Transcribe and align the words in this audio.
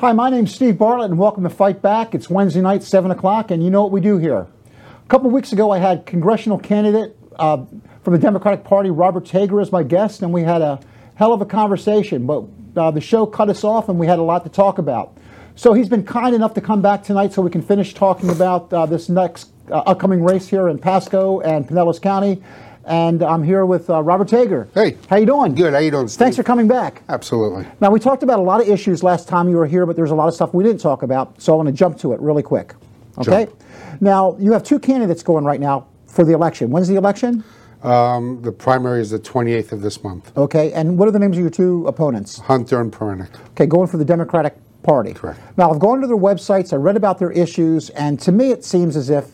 Hi, 0.00 0.12
my 0.12 0.30
name's 0.30 0.54
Steve 0.54 0.78
Bartlett, 0.78 1.10
and 1.10 1.20
welcome 1.20 1.42
to 1.42 1.50
Fight 1.50 1.82
Back. 1.82 2.14
It's 2.14 2.30
Wednesday 2.30 2.62
night, 2.62 2.82
7 2.82 3.10
o'clock, 3.10 3.50
and 3.50 3.62
you 3.62 3.68
know 3.68 3.82
what 3.82 3.92
we 3.92 4.00
do 4.00 4.16
here. 4.16 4.46
A 4.66 5.08
couple 5.08 5.28
weeks 5.28 5.52
ago, 5.52 5.70
I 5.70 5.76
had 5.76 6.06
congressional 6.06 6.58
candidate 6.58 7.14
uh, 7.38 7.66
from 8.02 8.14
the 8.14 8.18
Democratic 8.18 8.64
Party, 8.64 8.88
Robert 8.88 9.26
Tager, 9.26 9.60
as 9.60 9.70
my 9.70 9.82
guest, 9.82 10.22
and 10.22 10.32
we 10.32 10.42
had 10.42 10.62
a 10.62 10.80
hell 11.16 11.34
of 11.34 11.42
a 11.42 11.44
conversation, 11.44 12.24
but 12.24 12.44
uh, 12.78 12.90
the 12.90 13.02
show 13.02 13.26
cut 13.26 13.50
us 13.50 13.62
off, 13.62 13.90
and 13.90 13.98
we 13.98 14.06
had 14.06 14.18
a 14.18 14.22
lot 14.22 14.42
to 14.44 14.48
talk 14.48 14.78
about. 14.78 15.18
So 15.54 15.74
he's 15.74 15.90
been 15.90 16.06
kind 16.06 16.34
enough 16.34 16.54
to 16.54 16.62
come 16.62 16.80
back 16.80 17.02
tonight 17.02 17.34
so 17.34 17.42
we 17.42 17.50
can 17.50 17.60
finish 17.60 17.92
talking 17.92 18.30
about 18.30 18.72
uh, 18.72 18.86
this 18.86 19.10
next 19.10 19.50
uh, 19.70 19.80
upcoming 19.80 20.24
race 20.24 20.48
here 20.48 20.70
in 20.70 20.78
Pasco 20.78 21.40
and 21.40 21.68
Pinellas 21.68 22.00
County 22.00 22.42
and 22.90 23.22
I'm 23.22 23.44
here 23.44 23.64
with 23.64 23.88
uh, 23.88 24.02
Robert 24.02 24.28
Tager. 24.28 24.66
Hey. 24.74 24.98
How 25.08 25.16
you 25.16 25.24
doing? 25.24 25.54
Good. 25.54 25.72
How 25.72 25.78
you 25.78 25.92
doing, 25.92 26.08
Steve? 26.08 26.18
Thanks 26.18 26.36
for 26.36 26.42
coming 26.42 26.66
back. 26.66 27.02
Absolutely. 27.08 27.64
Now, 27.80 27.92
we 27.92 28.00
talked 28.00 28.24
about 28.24 28.40
a 28.40 28.42
lot 28.42 28.60
of 28.60 28.68
issues 28.68 29.04
last 29.04 29.28
time 29.28 29.48
you 29.48 29.56
were 29.56 29.66
here, 29.66 29.86
but 29.86 29.94
there's 29.94 30.10
a 30.10 30.14
lot 30.14 30.26
of 30.26 30.34
stuff 30.34 30.52
we 30.52 30.64
didn't 30.64 30.80
talk 30.80 31.04
about, 31.04 31.40
so 31.40 31.52
I 31.52 31.56
want 31.56 31.68
to 31.68 31.72
jump 31.72 31.98
to 31.98 32.12
it 32.12 32.20
really 32.20 32.42
quick. 32.42 32.74
Okay? 33.16 33.44
Jump. 33.46 33.62
Now, 34.02 34.36
you 34.40 34.52
have 34.52 34.64
two 34.64 34.80
candidates 34.80 35.22
going 35.22 35.44
right 35.44 35.60
now 35.60 35.86
for 36.08 36.24
the 36.24 36.32
election. 36.32 36.70
When's 36.70 36.88
the 36.88 36.96
election? 36.96 37.44
Um, 37.84 38.42
the 38.42 38.50
primary 38.50 39.00
is 39.00 39.10
the 39.10 39.20
28th 39.20 39.70
of 39.70 39.82
this 39.82 40.02
month. 40.02 40.36
Okay, 40.36 40.72
and 40.72 40.98
what 40.98 41.06
are 41.06 41.12
the 41.12 41.20
names 41.20 41.36
of 41.36 41.42
your 41.42 41.50
two 41.50 41.86
opponents? 41.86 42.40
Hunter 42.40 42.80
and 42.80 42.92
Pernick. 42.92 43.32
Okay, 43.50 43.66
going 43.66 43.86
for 43.86 43.98
the 43.98 44.04
Democratic 44.04 44.56
Party. 44.82 45.14
Correct. 45.14 45.38
Now, 45.56 45.70
I've 45.70 45.78
gone 45.78 46.00
to 46.00 46.08
their 46.08 46.16
websites, 46.16 46.72
I 46.72 46.76
read 46.76 46.96
about 46.96 47.20
their 47.20 47.30
issues, 47.30 47.90
and 47.90 48.18
to 48.20 48.32
me 48.32 48.50
it 48.50 48.64
seems 48.64 48.96
as 48.96 49.10
if 49.10 49.30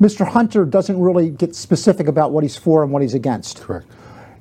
Mr. 0.00 0.26
Hunter 0.26 0.64
doesn't 0.64 0.98
really 1.00 1.30
get 1.30 1.54
specific 1.54 2.08
about 2.08 2.32
what 2.32 2.42
he's 2.42 2.56
for 2.56 2.82
and 2.82 2.92
what 2.92 3.02
he's 3.02 3.14
against. 3.14 3.60
Correct. 3.60 3.86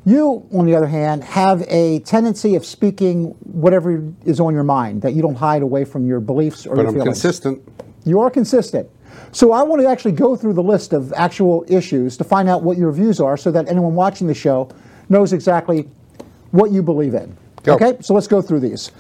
You, 0.06 0.46
on 0.54 0.66
the 0.66 0.76
other 0.76 0.88
hand, 0.88 1.24
have 1.24 1.64
a 1.70 2.00
tendency 2.00 2.56
of 2.56 2.66
speaking 2.66 3.28
whatever 3.44 4.04
is 4.26 4.40
on 4.40 4.54
your 4.54 4.64
mind, 4.64 5.02
that 5.04 5.14
you 5.14 5.22
don't 5.22 5.36
hide 5.36 5.62
away 5.62 5.86
from 5.86 6.06
your 6.06 6.20
beliefs 6.20 6.66
or 6.66 6.76
But 6.76 6.82
your 6.82 6.88
I'm 6.90 6.94
feelings. 6.96 7.22
consistent. 7.22 7.62
You 8.04 8.20
are 8.20 8.30
consistent. 8.30 8.90
So 9.32 9.54
I 9.54 9.64
want 9.64 9.82
to 9.82 9.88
actually 9.88 10.12
go 10.12 10.36
through 10.36 10.54
the 10.54 10.64
list 10.64 10.92
of 10.92 11.14
actual 11.14 11.64
issues 11.70 12.18
to 12.18 12.24
find 12.26 12.50
out 12.50 12.64
what 12.64 12.78
your 12.78 12.92
views 12.92 13.20
are 13.22 13.38
so 13.38 13.50
that 13.52 13.70
anyone 13.70 13.96
watching 13.96 14.28
the 14.28 14.34
show 14.34 14.70
knows 15.08 15.32
exactly 15.32 15.88
what 16.52 16.72
you 16.72 16.84
believe 16.84 17.14
in. 17.14 17.38
Go. 17.64 17.76
Okay, 17.76 17.96
so 18.02 18.14
let's 18.14 18.28
go 18.28 18.42
through 18.42 18.60
these. 18.60 18.92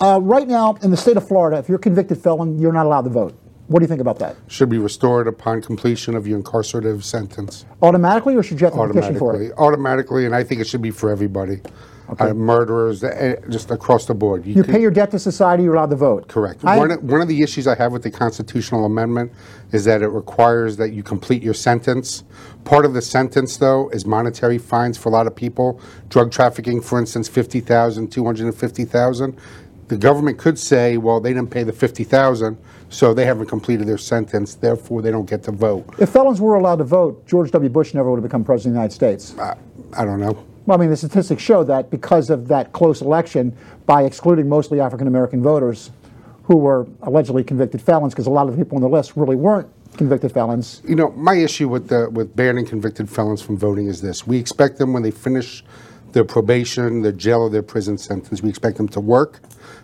Uh, 0.00 0.20
right 0.22 0.46
now, 0.46 0.74
in 0.82 0.92
the 0.92 0.96
state 0.96 1.16
of 1.16 1.26
Florida, 1.26 1.56
if 1.58 1.68
you're 1.68 1.76
a 1.76 1.80
convicted 1.80 2.18
felon, 2.18 2.58
you're 2.58 2.72
not 2.72 2.86
allowed 2.86 3.02
to 3.02 3.10
vote. 3.10 3.36
What 3.72 3.80
do 3.80 3.84
you 3.84 3.88
think 3.88 4.02
about 4.02 4.18
that? 4.18 4.36
Should 4.48 4.68
be 4.68 4.76
restored 4.76 5.26
upon 5.26 5.62
completion 5.62 6.14
of 6.14 6.26
your 6.26 6.38
incarcerative 6.38 7.02
sentence. 7.02 7.64
Automatically, 7.80 8.36
or 8.36 8.42
should 8.42 8.60
you 8.60 8.66
have 8.66 8.74
to 8.74 8.86
petition 8.88 9.16
for 9.18 9.30
Automatically. 9.30 9.46
it? 9.46 9.58
Automatically, 9.58 10.26
and 10.26 10.34
I 10.34 10.44
think 10.44 10.60
it 10.60 10.66
should 10.66 10.82
be 10.82 10.90
for 10.90 11.10
everybody. 11.10 11.62
Uh, 12.18 12.34
murderers, 12.34 13.02
eh, 13.02 13.36
just 13.48 13.70
across 13.70 14.04
the 14.04 14.12
board. 14.12 14.44
You 14.44 14.56
could- 14.56 14.66
pay 14.70 14.82
your 14.82 14.90
debt 14.90 15.10
to 15.12 15.18
society, 15.18 15.62
you're 15.62 15.74
allowed 15.74 15.88
to 15.88 15.96
vote. 15.96 16.28
Correct. 16.28 16.60
I- 16.62 16.76
one, 16.76 16.90
of- 16.90 17.02
one 17.02 17.22
of 17.22 17.28
the 17.28 17.40
issues 17.42 17.66
I 17.66 17.74
have 17.76 17.92
with 17.92 18.02
the 18.02 18.10
constitutional 18.10 18.84
amendment 18.84 19.32
is 19.70 19.86
that 19.86 20.02
it 20.02 20.08
requires 20.08 20.76
that 20.76 20.92
you 20.92 21.02
complete 21.02 21.42
your 21.42 21.54
sentence. 21.54 22.24
Part 22.64 22.84
of 22.84 22.92
the 22.92 23.00
sentence, 23.00 23.56
though, 23.56 23.88
is 23.94 24.04
monetary 24.04 24.58
fines 24.58 24.98
for 24.98 25.08
a 25.08 25.12
lot 25.12 25.26
of 25.26 25.34
people. 25.34 25.80
Drug 26.10 26.30
trafficking, 26.30 26.82
for 26.82 26.98
instance, 26.98 27.28
50000 27.28 28.08
250000 28.08 29.34
The 29.88 29.96
government 29.98 30.38
could 30.38 30.58
say, 30.58 30.96
well, 30.96 31.20
they 31.20 31.34
didn't 31.34 31.50
pay 31.50 31.64
the 31.64 31.72
50000 31.72 32.56
so 32.92 33.14
they 33.14 33.24
haven't 33.24 33.46
completed 33.46 33.88
their 33.88 33.98
sentence, 33.98 34.54
therefore 34.54 35.02
they 35.02 35.10
don't 35.10 35.28
get 35.28 35.42
to 35.44 35.50
vote. 35.50 35.86
If 35.98 36.10
felons 36.10 36.40
were 36.40 36.54
allowed 36.56 36.76
to 36.76 36.84
vote, 36.84 37.26
George 37.26 37.50
W. 37.50 37.70
Bush 37.70 37.94
never 37.94 38.10
would 38.10 38.18
have 38.18 38.22
become 38.22 38.44
president 38.44 38.76
of 38.76 38.90
the 38.90 39.04
United 39.04 39.18
States. 39.22 39.38
I, 39.38 39.56
I 39.94 40.04
don't 40.04 40.20
know. 40.20 40.44
Well, 40.66 40.78
I 40.78 40.80
mean, 40.80 40.90
the 40.90 40.96
statistics 40.96 41.42
show 41.42 41.64
that 41.64 41.90
because 41.90 42.30
of 42.30 42.48
that 42.48 42.72
close 42.72 43.00
election, 43.00 43.56
by 43.86 44.02
excluding 44.02 44.48
mostly 44.48 44.78
African 44.78 45.08
American 45.08 45.42
voters 45.42 45.90
who 46.44 46.56
were 46.56 46.86
allegedly 47.02 47.42
convicted 47.42 47.80
felons, 47.80 48.12
because 48.12 48.26
a 48.26 48.30
lot 48.30 48.46
of 48.48 48.56
the 48.56 48.62
people 48.62 48.76
on 48.76 48.82
the 48.82 48.88
list 48.88 49.16
really 49.16 49.36
weren't 49.36 49.68
convicted 49.96 50.30
felons. 50.30 50.82
You 50.86 50.94
know, 50.94 51.10
my 51.12 51.34
issue 51.34 51.68
with 51.68 51.88
the 51.88 52.10
with 52.10 52.36
banning 52.36 52.66
convicted 52.66 53.08
felons 53.08 53.42
from 53.42 53.56
voting 53.56 53.86
is 53.86 54.02
this: 54.02 54.26
we 54.26 54.38
expect 54.38 54.78
them 54.78 54.92
when 54.92 55.02
they 55.02 55.10
finish 55.10 55.64
their 56.12 56.24
probation, 56.24 57.02
their 57.02 57.12
jail, 57.12 57.40
or 57.40 57.50
their 57.50 57.62
prison 57.62 57.98
sentence, 57.98 58.42
we 58.42 58.48
expect 58.48 58.76
them 58.76 58.88
to 58.88 59.00
work, 59.00 59.40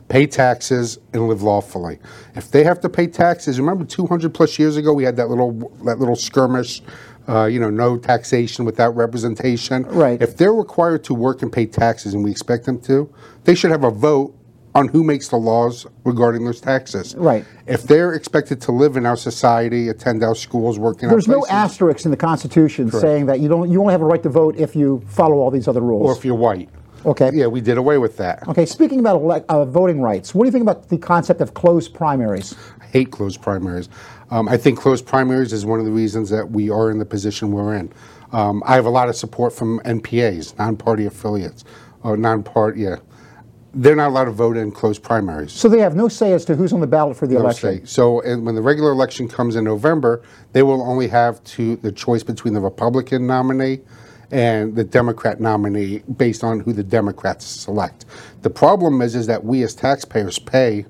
pay 0.09 0.27
taxes, 0.27 0.99
and 1.13 1.29
live 1.29 1.43
lawfully. 1.43 1.99
If 2.35 2.51
they 2.51 2.65
have 2.65 2.81
to 2.81 2.89
pay 2.89 3.07
taxes, 3.07 3.61
remember 3.61 3.85
200 3.85 4.33
plus 4.33 4.59
years 4.59 4.77
ago 4.77 4.93
we 4.93 5.05
had 5.05 5.17
that 5.17 5.29
little 5.29 5.53
that 5.85 5.99
little 5.99 6.17
skirmish. 6.17 6.83
Uh, 7.29 7.45
you 7.45 7.61
know, 7.61 7.69
no 7.69 7.99
taxation 7.99 8.65
without 8.65 8.97
representation. 8.97 9.83
Right. 9.83 10.23
If 10.23 10.39
they're 10.39 10.55
required 10.55 11.05
to 11.05 11.15
work 11.15 11.43
and 11.43 11.53
pay 11.53 11.67
taxes, 11.67 12.15
and 12.15 12.25
we 12.25 12.31
expect 12.31 12.65
them 12.65 12.81
to, 12.83 13.13
they 13.45 13.55
should 13.55 13.71
have 13.71 13.85
a 13.85 13.91
vote 13.91 14.35
on 14.75 14.89
who 14.89 15.05
makes 15.05 15.29
the 15.29 15.37
laws 15.37 15.87
regarding 16.05 16.47
those 16.47 16.59
taxes. 16.59 17.15
Right. 17.17 17.45
If 17.67 17.83
they're 17.83 18.15
expected 18.15 18.63
to 18.63 18.73
live 18.73 18.97
in 18.97 19.05
our 19.05 19.17
society, 19.17 19.89
attend 19.89 20.23
our 20.23 20.35
schools, 20.35 20.79
work 20.79 21.03
in 21.03 21.11
There's 21.11 21.29
our 21.29 21.35
no 21.35 21.41
places, 21.41 21.55
asterisk 21.55 22.05
in 22.07 22.11
the 22.11 22.17
Constitution 22.17 22.91
saying 22.91 23.27
that 23.27 23.41
you 23.41 23.49
don't 23.49 23.71
you 23.71 23.79
only 23.81 23.93
have 23.93 24.01
a 24.01 24.07
right 24.07 24.23
to 24.23 24.31
vote 24.31 24.57
if 24.57 24.75
you 24.75 25.03
follow 25.07 25.37
all 25.37 25.51
these 25.51 25.69
other 25.69 25.83
rules. 25.83 26.09
or 26.09 26.17
if 26.17 26.25
you're 26.25 26.35
white. 26.35 26.71
Okay. 27.07 27.31
Yeah, 27.33 27.47
we 27.47 27.61
did 27.61 27.79
away 27.79 27.99
with 27.99 28.17
that. 28.19 28.47
Okay. 28.49 28.67
Speaking 28.67 29.01
about 29.01 29.45
uh, 29.49 29.65
voting 29.65 30.01
rights, 30.01 30.35
what 30.35 30.45
do 30.45 30.49
you 30.49 30.53
think 30.53 30.63
about 30.63 30.89
the 30.89 30.99
concept 30.99 31.41
of 31.41 31.55
closed 31.55 31.95
primaries? 31.95 32.55
I 32.81 32.87
hate 32.87 33.11
closed 33.11 33.41
primaries. 33.43 33.89
Um, 34.31 34.49
I 34.49 34.57
think 34.57 34.79
closed 34.79 35.07
primaries 35.07 35.53
is 35.53 35.65
one 35.65 35.79
of 35.79 35.87
the 35.87 35.93
reasons 35.93 36.29
that 36.31 36.51
we 36.51 36.71
are 36.71 36.91
in 36.91 36.99
the 36.99 37.07
position 37.07 37.53
we're 37.53 37.75
in. 37.75 37.93
Um, 38.33 38.63
I 38.67 38.75
have 38.75 38.85
a 38.85 38.91
lot 38.91 39.09
of 39.09 39.17
support 39.17 39.53
from 39.55 39.81
NPAs, 39.81 40.59
non-party 40.59 41.07
affiliates, 41.07 41.65
or 42.03 42.17
non-party. 42.17 42.83
Yeah, 42.83 42.97
they're 43.73 43.97
not 43.97 44.09
allowed 44.09 44.27
to 44.27 44.31
vote 44.33 44.57
in 44.59 44.71
closed 44.71 45.03
primaries. 45.03 45.53
So 45.53 45.69
they 45.69 45.79
have 45.81 45.95
no 45.97 46.09
say 46.09 46.33
as 46.35 46.45
to 46.47 46.55
who's 46.55 46.73
on 46.75 46.81
the 46.81 46.87
ballot 46.87 47.17
for 47.17 47.27
the 47.27 47.35
No 47.35 47.41
election. 47.41 47.79
say. 47.81 47.85
So 47.87 48.21
and 48.23 48.45
when 48.45 48.55
the 48.55 48.61
regular 48.63 48.91
election 48.91 49.29
comes 49.29 49.57
in 49.57 49.65
November, 49.65 50.23
they 50.53 50.63
will 50.63 50.83
only 50.83 51.09
have 51.09 51.43
to 51.45 51.77
the 51.77 51.93
choice 51.93 52.23
between 52.23 52.53
the 52.53 52.61
Republican 52.61 53.27
nominee 53.27 53.81
and 54.31 54.75
the 54.77 54.85
Democrat 54.85 55.41
nominee 55.41 56.03
based 56.17 56.45
on 56.45 56.61
who 56.61 56.73
the 56.73 56.83
Democrats 56.83 57.47
select. 57.47 58.05
The 58.43 58.51
problem 58.51 59.01
is 59.01 59.15
is 59.15 59.27
that 59.27 59.45
we 59.45 59.63
as 59.63 59.75
taxpayers 59.75 60.39
pay 60.39 60.85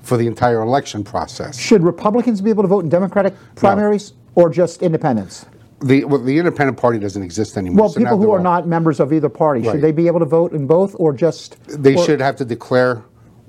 for 0.00 0.16
the 0.16 0.26
entire 0.26 0.60
election 0.60 1.02
process. 1.02 1.58
Should 1.58 1.82
Republicans 1.82 2.40
be 2.40 2.50
able 2.50 2.62
to 2.62 2.68
vote 2.68 2.84
in 2.84 2.90
Democratic 2.90 3.34
primaries 3.56 4.12
or 4.34 4.50
just 4.50 4.82
independents? 4.82 5.46
The 5.80 6.04
well, 6.04 6.22
the 6.22 6.38
independent 6.38 6.78
party 6.78 6.98
doesn't 6.98 7.22
exist 7.22 7.56
anymore. 7.56 7.84
Well, 7.84 7.88
so 7.90 8.00
people 8.00 8.16
who 8.16 8.22
they're 8.24 8.36
all- 8.36 8.42
not 8.42 8.68
members 8.68 9.00
of 9.00 9.12
either 9.12 9.28
party, 9.28 9.62
should 9.64 9.80
they 9.80 9.92
be 9.92 10.06
able 10.06 10.20
to 10.20 10.26
vote 10.26 10.52
in 10.52 10.66
both 10.66 10.94
or 10.98 11.12
just? 11.12 11.56
they 11.66 11.96
or- 11.96 12.04
should 12.04 12.20
have 12.20 12.36
to 12.36 12.44
declare 12.44 13.02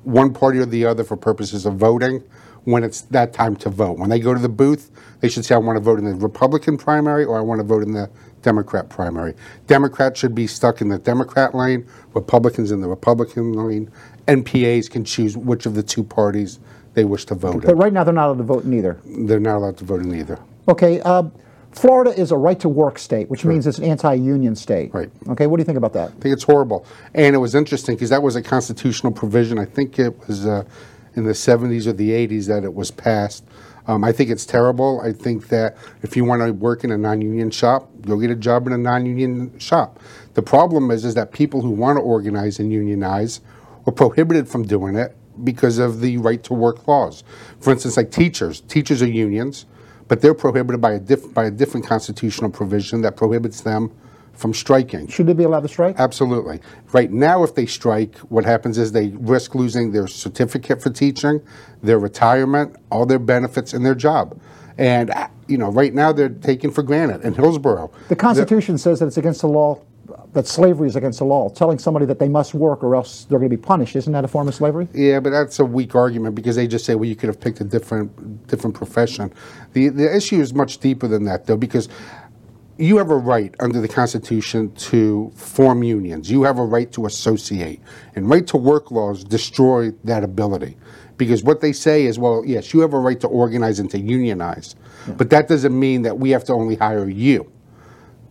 one 0.04 0.34
party 0.34 0.60
or 0.60 0.66
the 0.66 0.86
other 0.86 1.04
for 1.04 1.16
purposes 1.16 1.66
of 1.66 1.76
voting 1.76 2.24
when 2.66 2.84
it's 2.84 3.02
that 3.02 3.32
time 3.32 3.56
to 3.56 3.70
vote. 3.70 3.98
When 3.98 4.10
they 4.10 4.20
go 4.20 4.34
to 4.34 4.40
the 4.40 4.50
booth, 4.50 4.92
they 5.20 5.30
should 5.30 5.46
say, 5.46 5.56
I 5.56 5.60
want 5.60 5.78
to 5.78 5.82
vote 5.82 6.00
in 6.00 6.06
the 6.06 6.16
Republican 6.16 6.78
primary 6.78 7.24
or 7.24 7.38
I 7.38 7.42
want 7.42 7.60
to 7.60 7.64
vote 7.66 7.84
in 7.84 7.94
the 7.94 8.10
Democrat 8.50 8.90
primary. 8.90 9.34
Democrats 9.66 10.20
should 10.20 10.36
be 10.36 10.46
stuck 10.46 10.80
in 10.80 10.90
the 10.90 11.00
Democrat 11.00 11.56
lane, 11.56 11.84
Republicans 12.14 12.70
in 12.72 12.80
the 12.80 12.88
Republican 12.88 13.54
lane. 13.54 13.92
NPAs 14.28 14.88
can 14.90 15.04
choose 15.04 15.36
which 15.36 15.66
of 15.66 15.74
the 15.74 15.82
two 15.82 16.04
parties 16.04 16.60
they 16.94 17.06
wish 17.06 17.26
to 17.26 17.34
vote 17.36 17.64
But 17.64 17.72
in. 17.72 17.78
right 17.78 17.92
now, 17.92 18.04
they're 18.04 18.14
not 18.14 18.28
allowed 18.28 18.38
to 18.38 18.44
vote 18.44 18.64
in 18.64 18.74
either. 18.74 19.00
They're 19.04 19.40
not 19.40 19.58
allowed 19.58 19.78
to 19.78 19.84
vote 19.84 20.02
in 20.02 20.14
either. 20.16 20.38
Okay. 20.68 21.02
Uh, 21.02 21.24
Florida 21.72 22.12
is 22.18 22.32
a 22.32 22.38
right 22.38 22.60
to 22.60 22.70
work 22.70 23.00
state, 23.00 23.32
which 23.32 23.44
means 23.44 23.66
it's 23.66 23.80
an 23.80 23.84
anti-union 23.86 24.56
state. 24.56 24.94
Right. 24.94 25.10
Okay. 25.30 25.48
What 25.48 25.58
do 25.58 25.62
you 25.62 25.66
think 25.66 25.80
about 25.80 25.94
that? 25.94 26.10
I 26.10 26.22
think 26.22 26.34
it's 26.34 26.44
horrible. 26.44 26.86
And 27.16 27.36
it 27.36 27.40
was 27.40 27.56
interesting 27.56 27.96
because 27.96 28.12
that 28.12 28.22
was 28.22 28.36
a 28.36 28.44
constitutional 28.44 29.12
provision. 29.12 29.58
I 29.58 29.66
think 29.66 29.98
it 29.98 30.16
was 30.28 30.46
uh, 30.46 30.64
in 31.16 31.24
the 31.26 31.32
70s 31.34 31.88
or 31.88 31.94
the 31.94 32.12
80s 32.12 32.46
that 32.48 32.64
it 32.64 32.76
was 32.76 32.92
passed. 32.92 33.44
Um, 33.88 34.04
I 34.04 34.12
think 34.12 34.30
it's 34.30 34.46
terrible. 34.46 35.02
I 35.02 35.14
think 35.14 35.50
that 35.50 35.78
if 36.02 36.18
you 36.18 36.26
want 36.26 36.42
to 36.42 36.52
work 36.52 36.84
in 36.84 36.92
a 36.92 36.98
non-union 36.98 37.52
shop, 37.52 37.90
go 38.02 38.18
get 38.20 38.32
a 38.32 38.36
job 38.36 38.66
in 38.68 38.74
a 38.74 38.78
non-union 38.78 39.58
shop. 39.60 40.00
The 40.34 40.42
problem 40.42 40.90
is, 40.92 41.06
is 41.06 41.14
that 41.16 41.32
people 41.32 41.62
who 41.62 41.70
want 41.70 41.98
to 41.98 42.02
organize 42.02 42.60
and 42.60 42.72
unionize 42.72 43.42
are 43.86 43.94
prohibited 43.94 44.50
from 44.50 44.64
doing 44.64 44.96
it 44.96 45.16
because 45.44 45.78
of 45.78 46.02
the 46.02 46.18
right 46.18 46.44
to 46.44 46.54
work 46.54 46.88
laws. 46.88 47.24
For 47.60 47.72
instance, 47.72 47.98
like 47.98 48.12
teachers, 48.12 48.62
teachers 48.62 49.02
are 49.02 49.08
unions, 49.08 49.66
but 50.08 50.22
they're 50.22 50.34
prohibited 50.34 50.82
by 50.82 50.94
a, 50.94 51.00
diff- 51.00 51.34
by 51.34 51.46
a 51.46 51.52
different 51.52 51.86
constitutional 51.86 52.50
provision 52.50 53.02
that 53.02 53.16
prohibits 53.16 53.62
them 53.62 53.92
from 54.36 54.54
striking. 54.54 55.08
Should 55.08 55.28
they 55.28 55.34
be 55.34 55.44
allowed 55.44 55.62
to 55.62 55.68
strike? 55.68 55.96
Absolutely. 55.98 56.60
Right 56.92 57.12
now, 57.12 57.44
if 57.44 57.56
they 57.56 57.66
strike, 57.66 58.18
what 58.30 58.46
happens 58.46 58.78
is 58.78 58.92
they 58.92 59.10
risk 59.10 59.56
losing 59.56 59.92
their 59.92 60.08
certificate 60.08 60.82
for 60.82 60.90
teaching, 60.90 61.42
their 61.82 62.00
retirement, 62.00 62.76
all 62.92 63.06
their 63.06 63.20
benefits, 63.20 63.74
and 63.74 63.86
their 63.86 63.96
job. 63.96 64.40
And, 64.78 65.14
you 65.48 65.58
know, 65.58 65.72
right 65.72 65.94
now 65.94 66.12
they're 66.12 66.30
taken 66.30 66.72
for 66.72 66.84
granted 66.84 67.22
in 67.22 67.34
Hillsborough. 67.34 67.92
The 68.10 68.16
Constitution 68.16 68.78
says 68.78 69.00
that 69.00 69.08
it's 69.08 69.18
against 69.18 69.42
the 69.42 69.48
law, 69.48 69.82
that 70.34 70.48
slavery 70.48 70.88
is 70.88 70.98
against 70.98 71.20
the 71.20 71.26
law. 71.26 71.48
Telling 71.50 71.80
somebody 71.80 72.06
that 72.08 72.20
they 72.20 72.28
must 72.28 72.54
work 72.54 72.84
or 72.84 72.94
else 72.94 73.24
they're 73.24 73.40
going 73.40 73.50
to 73.50 73.58
be 73.58 73.62
punished, 73.62 73.96
isn't 73.96 74.12
that 74.12 74.26
a 74.26 74.28
form 74.28 74.50
of 74.50 74.54
slavery? 74.54 74.90
Yeah, 74.94 75.22
but 75.22 75.30
that's 75.30 75.60
a 75.60 75.66
weak 75.66 75.96
argument 75.96 76.36
because 76.36 76.58
they 76.58 76.68
just 76.68 76.86
say, 76.86 76.96
well, 76.96 77.06
you 77.06 77.16
could 77.16 77.28
have 77.28 77.40
picked 77.40 77.62
a 77.62 77.64
different 77.64 78.46
different 78.48 78.76
profession. 78.76 79.34
The 79.72 79.90
the 79.90 80.14
issue 80.14 80.42
is 80.42 80.54
much 80.54 80.80
deeper 80.80 81.08
than 81.08 81.24
that, 81.26 81.46
though, 81.46 81.58
because 81.58 81.88
you 82.78 82.98
have 82.98 83.10
a 83.10 83.16
right 83.16 83.56
under 83.60 83.80
the 83.80 83.88
Constitution 83.88 84.74
to 84.76 85.32
form 85.36 85.84
unions. 85.84 86.30
You 86.30 86.44
have 86.44 86.60
a 86.60 86.66
right 86.66 86.92
to 86.94 87.06
associate, 87.06 87.82
and 88.16 88.30
right 88.30 88.46
to 88.48 88.58
work 88.58 88.92
laws 88.92 89.24
destroy 89.24 89.92
that 90.04 90.24
ability. 90.24 90.78
Because 91.18 91.44
what 91.44 91.62
they 91.62 91.72
say 91.72 92.06
is, 92.06 92.20
well, 92.20 92.44
yes, 92.46 92.74
you 92.74 92.82
have 92.82 92.94
a 92.94 93.00
right 93.00 93.20
to 93.22 93.28
organize 93.28 93.80
and 93.80 93.90
to 93.92 94.00
unionize, 94.00 94.76
but 95.16 95.30
that 95.30 95.48
doesn't 95.48 95.78
mean 95.78 96.02
that 96.02 96.20
we 96.20 96.32
have 96.32 96.44
to 96.46 96.54
only 96.54 96.76
hire 96.76 97.08
you 97.08 97.50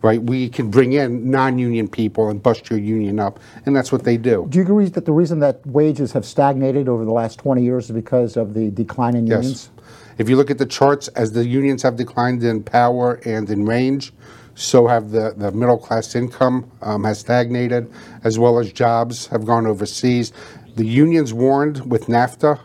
right? 0.05 0.21
We 0.21 0.49
can 0.49 0.69
bring 0.69 0.93
in 0.93 1.31
non-union 1.31 1.87
people 1.87 2.29
and 2.29 2.41
bust 2.41 2.69
your 2.69 2.77
union 2.77 3.19
up, 3.19 3.39
and 3.65 3.75
that's 3.75 3.91
what 3.91 4.03
they 4.03 4.17
do. 4.17 4.45
Do 4.49 4.59
you 4.59 4.63
agree 4.63 4.85
that 4.85 5.05
the 5.05 5.11
reason 5.11 5.39
that 5.39 5.65
wages 5.65 6.11
have 6.11 6.25
stagnated 6.25 6.87
over 6.87 7.03
the 7.03 7.11
last 7.11 7.39
20 7.39 7.63
years 7.63 7.85
is 7.85 7.91
because 7.91 8.37
of 8.37 8.53
the 8.53 8.69
decline 8.69 9.15
in 9.15 9.25
unions? 9.25 9.71
If 10.17 10.29
you 10.29 10.37
look 10.37 10.49
at 10.49 10.57
the 10.57 10.65
charts, 10.65 11.07
as 11.09 11.33
the 11.33 11.45
unions 11.45 11.83
have 11.83 11.95
declined 11.97 12.43
in 12.43 12.63
power 12.63 13.19
and 13.25 13.49
in 13.49 13.65
range, 13.65 14.13
so 14.55 14.87
have 14.87 15.11
the, 15.11 15.33
the 15.35 15.51
middle 15.51 15.77
class 15.77 16.15
income 16.15 16.71
um, 16.81 17.03
has 17.03 17.19
stagnated, 17.19 17.91
as 18.23 18.39
well 18.39 18.57
as 18.57 18.71
jobs 18.71 19.27
have 19.27 19.45
gone 19.45 19.67
overseas. 19.67 20.31
The 20.75 20.85
unions 20.85 21.33
warned 21.33 21.89
with 21.91 22.05
NAFTA 22.05 22.59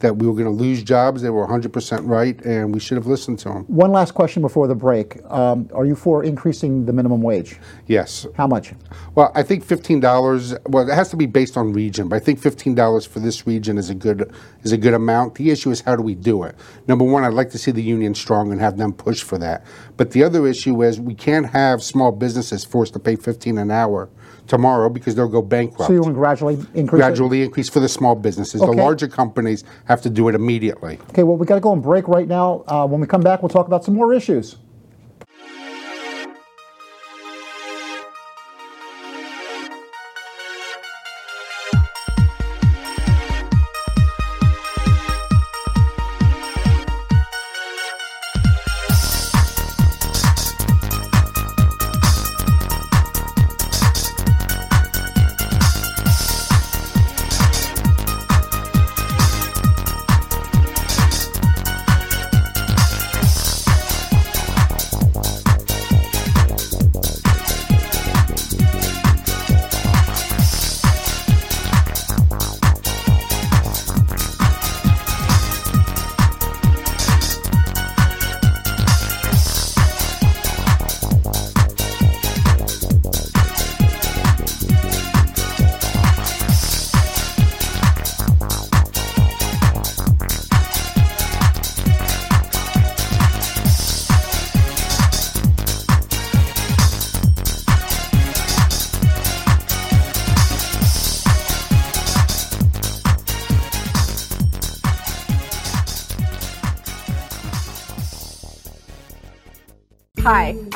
that 0.00 0.16
we 0.16 0.26
were 0.26 0.34
going 0.34 0.46
to 0.46 0.50
lose 0.50 0.82
jobs. 0.82 1.22
They 1.22 1.30
were 1.30 1.46
100% 1.46 2.06
right, 2.06 2.40
and 2.44 2.74
we 2.74 2.80
should 2.80 2.96
have 2.96 3.06
listened 3.06 3.38
to 3.40 3.48
them. 3.48 3.64
One 3.64 3.92
last 3.92 4.12
question 4.12 4.42
before 4.42 4.66
the 4.66 4.74
break. 4.74 5.18
Um, 5.30 5.68
are 5.74 5.84
you 5.84 5.94
for 5.94 6.24
increasing 6.24 6.86
the 6.86 6.92
minimum 6.92 7.22
wage? 7.22 7.58
Yes. 7.86 8.26
How 8.34 8.46
much? 8.46 8.72
Well, 9.14 9.30
I 9.34 9.42
think 9.42 9.64
fifteen 9.64 10.00
dollars. 10.00 10.54
Well, 10.66 10.88
it 10.88 10.94
has 10.94 11.10
to 11.10 11.16
be 11.16 11.26
based 11.26 11.56
on 11.56 11.72
region, 11.72 12.08
but 12.08 12.16
I 12.16 12.18
think 12.20 12.38
fifteen 12.38 12.74
dollars 12.74 13.06
for 13.06 13.20
this 13.20 13.46
region 13.46 13.78
is 13.78 13.90
a 13.90 13.94
good 13.94 14.32
is 14.62 14.72
a 14.72 14.76
good 14.78 14.94
amount. 14.94 15.34
The 15.36 15.50
issue 15.50 15.70
is 15.70 15.80
how 15.80 15.96
do 15.96 16.02
we 16.02 16.14
do 16.14 16.42
it? 16.44 16.56
Number 16.86 17.04
one, 17.04 17.24
I'd 17.24 17.32
like 17.34 17.50
to 17.50 17.58
see 17.58 17.70
the 17.70 17.82
union 17.82 18.14
strong 18.14 18.52
and 18.52 18.60
have 18.60 18.78
them 18.78 18.92
push 18.92 19.22
for 19.22 19.38
that. 19.38 19.64
But 19.96 20.12
the 20.12 20.24
other 20.24 20.46
issue 20.46 20.82
is 20.82 21.00
we 21.00 21.14
can't 21.14 21.46
have 21.46 21.82
small 21.82 22.12
businesses 22.12 22.64
forced 22.64 22.92
to 22.94 22.98
pay 22.98 23.16
fifteen 23.16 23.58
an 23.58 23.70
hour 23.70 24.08
tomorrow 24.50 24.88
because 24.88 25.14
they'll 25.14 25.28
go 25.28 25.40
bankrupt. 25.40 25.86
So 25.86 25.92
you 25.92 26.02
want 26.02 26.14
to 26.14 26.18
gradually 26.18 26.54
increase 26.74 26.84
it? 26.84 26.90
Gradually 26.90 27.42
increase 27.42 27.68
for 27.68 27.78
the 27.78 27.88
small 27.88 28.16
businesses. 28.16 28.60
Okay. 28.60 28.70
The 28.70 28.82
larger 28.82 29.06
companies 29.06 29.62
have 29.84 30.02
to 30.02 30.10
do 30.10 30.28
it 30.28 30.34
immediately. 30.34 30.98
Okay, 31.10 31.22
well, 31.22 31.36
we 31.36 31.46
got 31.46 31.54
to 31.54 31.60
go 31.60 31.70
on 31.70 31.80
break 31.80 32.08
right 32.08 32.26
now. 32.26 32.64
Uh, 32.66 32.84
when 32.86 33.00
we 33.00 33.06
come 33.06 33.20
back, 33.20 33.42
we'll 33.42 33.48
talk 33.48 33.68
about 33.68 33.84
some 33.84 33.94
more 33.94 34.12
issues. 34.12 34.56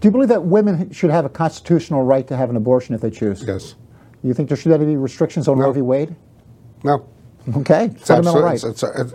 Do 0.00 0.08
you 0.08 0.12
believe 0.12 0.28
that 0.28 0.44
women 0.44 0.90
should 0.92 1.10
have 1.10 1.24
a 1.24 1.28
constitutional 1.28 2.02
right 2.02 2.26
to 2.28 2.36
have 2.36 2.50
an 2.50 2.56
abortion 2.56 2.94
if 2.94 3.00
they 3.00 3.10
choose? 3.10 3.42
Yes. 3.46 3.76
You 4.22 4.34
think 4.34 4.48
there 4.48 4.56
should 4.56 4.68
be 4.68 4.84
any 4.84 4.96
restrictions 4.96 5.48
on 5.48 5.58
No. 5.58 5.64
Roe 5.64 5.72
v. 5.72 5.80
Wade? 5.82 6.14
No. 6.84 7.08
Okay, 7.56 7.86
It's 7.86 8.08
fundamental 8.08 8.42
right. 8.42 8.62
It's, 8.62 8.82
it's, 8.82 9.14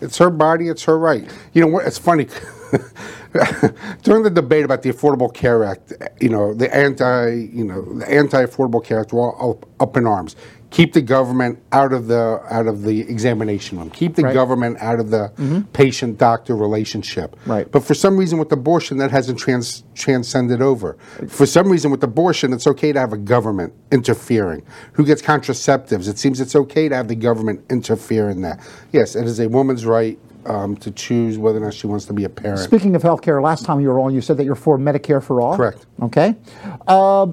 it's 0.00 0.18
her 0.18 0.30
body. 0.30 0.68
It's 0.68 0.84
her 0.84 0.98
right. 0.98 1.28
You 1.54 1.62
know 1.62 1.68
what? 1.68 1.86
It's 1.86 1.98
funny. 1.98 2.28
During 4.02 4.22
the 4.22 4.30
debate 4.30 4.64
about 4.64 4.82
the 4.82 4.92
Affordable 4.92 5.32
Care 5.32 5.64
Act, 5.64 5.92
you 6.20 6.28
know 6.28 6.52
the 6.52 6.74
anti, 6.74 7.48
you 7.52 7.64
know 7.64 7.82
the 7.94 8.10
anti-Affordable 8.10 8.84
Care 8.84 9.00
Act 9.00 9.12
were 9.12 9.32
all 9.34 9.62
up 9.80 9.96
in 9.96 10.06
arms. 10.06 10.36
Keep 10.70 10.92
the 10.92 11.02
government 11.02 11.58
out 11.72 11.92
of 11.92 12.06
the 12.06 12.40
out 12.48 12.68
of 12.68 12.82
the 12.82 13.00
examination 13.00 13.78
room. 13.78 13.90
Keep 13.90 14.14
the 14.14 14.22
Right. 14.22 14.34
government 14.34 14.76
out 14.80 15.00
of 15.00 15.10
the 15.10 15.32
patient-doctor 15.72 16.54
relationship. 16.54 17.34
Right. 17.44 17.68
But 17.70 17.82
for 17.82 17.94
some 17.94 18.16
reason, 18.16 18.38
with 18.38 18.52
abortion, 18.52 18.98
that 18.98 19.10
hasn't 19.10 19.38
trans- 19.38 19.82
transcended 19.96 20.62
over. 20.62 20.96
For 21.28 21.44
some 21.44 21.68
reason, 21.70 21.90
with 21.90 22.04
abortion, 22.04 22.52
it's 22.52 22.68
okay 22.68 22.92
to 22.92 23.00
have 23.00 23.12
a 23.12 23.16
government 23.16 23.72
interfering. 23.90 24.62
Who 24.92 25.04
gets 25.04 25.20
contraceptives? 25.22 26.08
It 26.08 26.18
seems 26.18 26.40
it's 26.40 26.54
okay 26.54 26.88
to 26.88 26.94
have 26.94 27.08
the 27.08 27.16
government 27.16 27.64
interfere 27.68 28.30
in 28.30 28.42
that. 28.42 28.60
Yes, 28.92 29.16
it 29.16 29.26
is 29.26 29.40
a 29.40 29.48
woman's 29.48 29.84
right 29.84 30.18
um, 30.46 30.76
to 30.76 30.90
choose 30.92 31.36
whether 31.36 31.58
or 31.58 31.62
not 31.64 31.74
she 31.74 31.86
wants 31.88 32.04
to 32.06 32.12
be 32.12 32.24
a 32.24 32.28
parent. 32.28 32.60
Speaking 32.60 32.94
of 32.94 33.02
healthcare, 33.02 33.42
last 33.42 33.64
time 33.64 33.80
you 33.80 33.88
were 33.88 33.98
on, 34.00 34.14
you 34.14 34.20
said 34.20 34.36
that 34.38 34.44
you're 34.44 34.54
for 34.54 34.78
Medicare 34.78 35.22
for 35.22 35.40
all. 35.40 35.56
Correct. 35.56 35.84
Okay. 36.00 36.34
Uh, 36.86 37.26